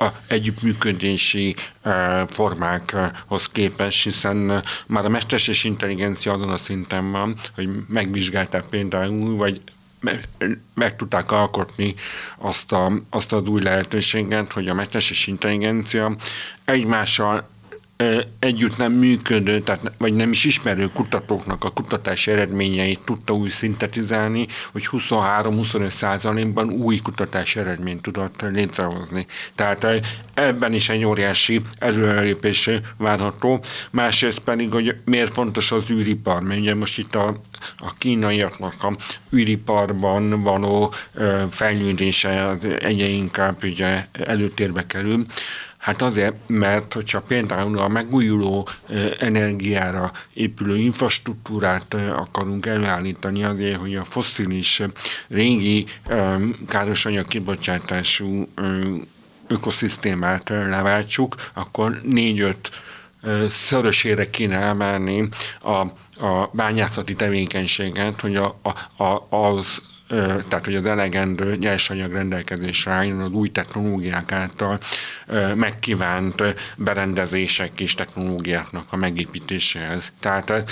[0.04, 7.70] a együttműködési e, formákhoz képest, hiszen már a mesterséges intelligencia azon a szinten van, hogy
[7.88, 9.62] megvizsgálták például, vagy
[10.74, 11.96] meg tudták alkotni
[12.38, 16.16] azt, a, azt az új lehetőséget, hogy a mesterséges intelligencia
[16.66, 17.48] egymással
[18.39, 24.47] együtt nem működő, tehát, vagy nem is ismerő kutatóknak a kutatási eredményeit tudta úgy szintetizálni,
[24.72, 29.26] hogy 23-25 százalékban új kutatási eredményt tudott létrehozni.
[29.56, 29.88] Tehát
[30.34, 33.64] ebben is egy óriási előrelépés várható.
[33.89, 37.39] Másrészt pedig, hogy miért fontos az űripar, mert ugye most itt a,
[37.78, 38.95] a kínaiaknak a
[39.36, 40.93] űriparban való
[41.49, 45.26] fejlődése egyre inkább ugye előtérbe kerül.
[45.84, 48.68] Hát azért, mert hogyha például a megújuló
[49.20, 54.82] energiára épülő infrastruktúrát akarunk előállítani azért, hogy a fosszilis
[55.28, 55.86] régi
[56.68, 58.48] károsanyag kibocsátású
[59.48, 62.70] ökoszisztémát leváltsuk, akkor négy-öt
[63.50, 65.30] szörösére kéne emelni
[65.62, 65.78] a,
[66.26, 68.56] a bányászati tevékenységet, hogy a,
[68.98, 69.82] a, az
[70.47, 74.80] tehát hogy az elegendő nyersanyag rendelkezésre álljon az új technológiák által
[75.56, 76.43] megkívánt
[76.78, 80.14] berendezések és technológiáknak a megépítéséhez.
[80.20, 80.64] Tehát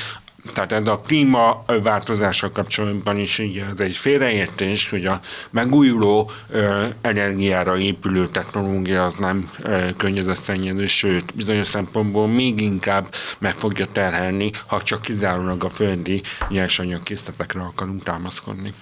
[0.53, 5.19] tehát ez a klímaváltozással kapcsolatban is ugye ez egy félreértés, hogy a
[5.49, 13.53] megújuló ö, energiára épülő technológia az nem ö, környezetszennyező, sőt, bizonyos szempontból még inkább meg
[13.53, 18.73] fogja terhelni, ha csak kizárólag a földi nyersanyagkészletekre akarunk támaszkodni.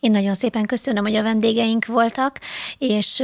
[0.00, 2.38] Én nagyon szépen köszönöm, hogy a vendégeink voltak,
[2.78, 3.22] és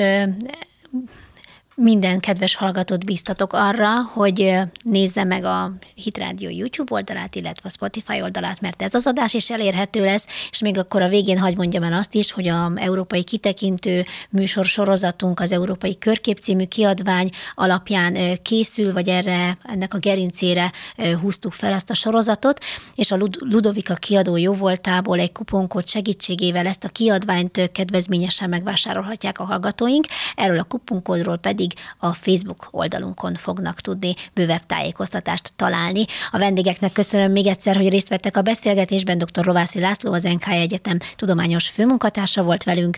[1.78, 8.22] minden kedves hallgatót biztatok arra, hogy nézze meg a Hitrádió YouTube oldalát, illetve a Spotify
[8.22, 11.82] oldalát, mert ez az adás is elérhető lesz, és még akkor a végén hagy mondjam
[11.82, 18.16] el azt is, hogy a Európai Kitekintő műsor sorozatunk az Európai Körkép című kiadvány alapján
[18.42, 20.72] készül, vagy erre, ennek a gerincére
[21.20, 22.64] húztuk fel ezt a sorozatot,
[22.94, 30.06] és a Ludovika kiadó jóvoltából egy kuponkód segítségével ezt a kiadványt kedvezményesen megvásárolhatják a hallgatóink.
[30.34, 36.04] Erről a kuponkódról pedig pedig a Facebook oldalunkon fognak tudni bővebb tájékoztatást találni.
[36.30, 39.18] A vendégeknek köszönöm még egyszer, hogy részt vettek a beszélgetésben.
[39.18, 39.44] Dr.
[39.44, 42.96] Rovászi László, az NK Egyetem tudományos főmunkatársa volt velünk,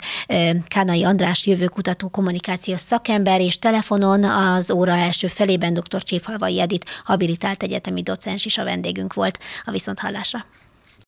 [0.67, 6.03] Kánai András jövőkutató kommunikációs szakember, és telefonon az óra első felében dr.
[6.03, 10.45] Cséfalvai Edit, habilitált egyetemi docens is a vendégünk volt a viszonthallásra.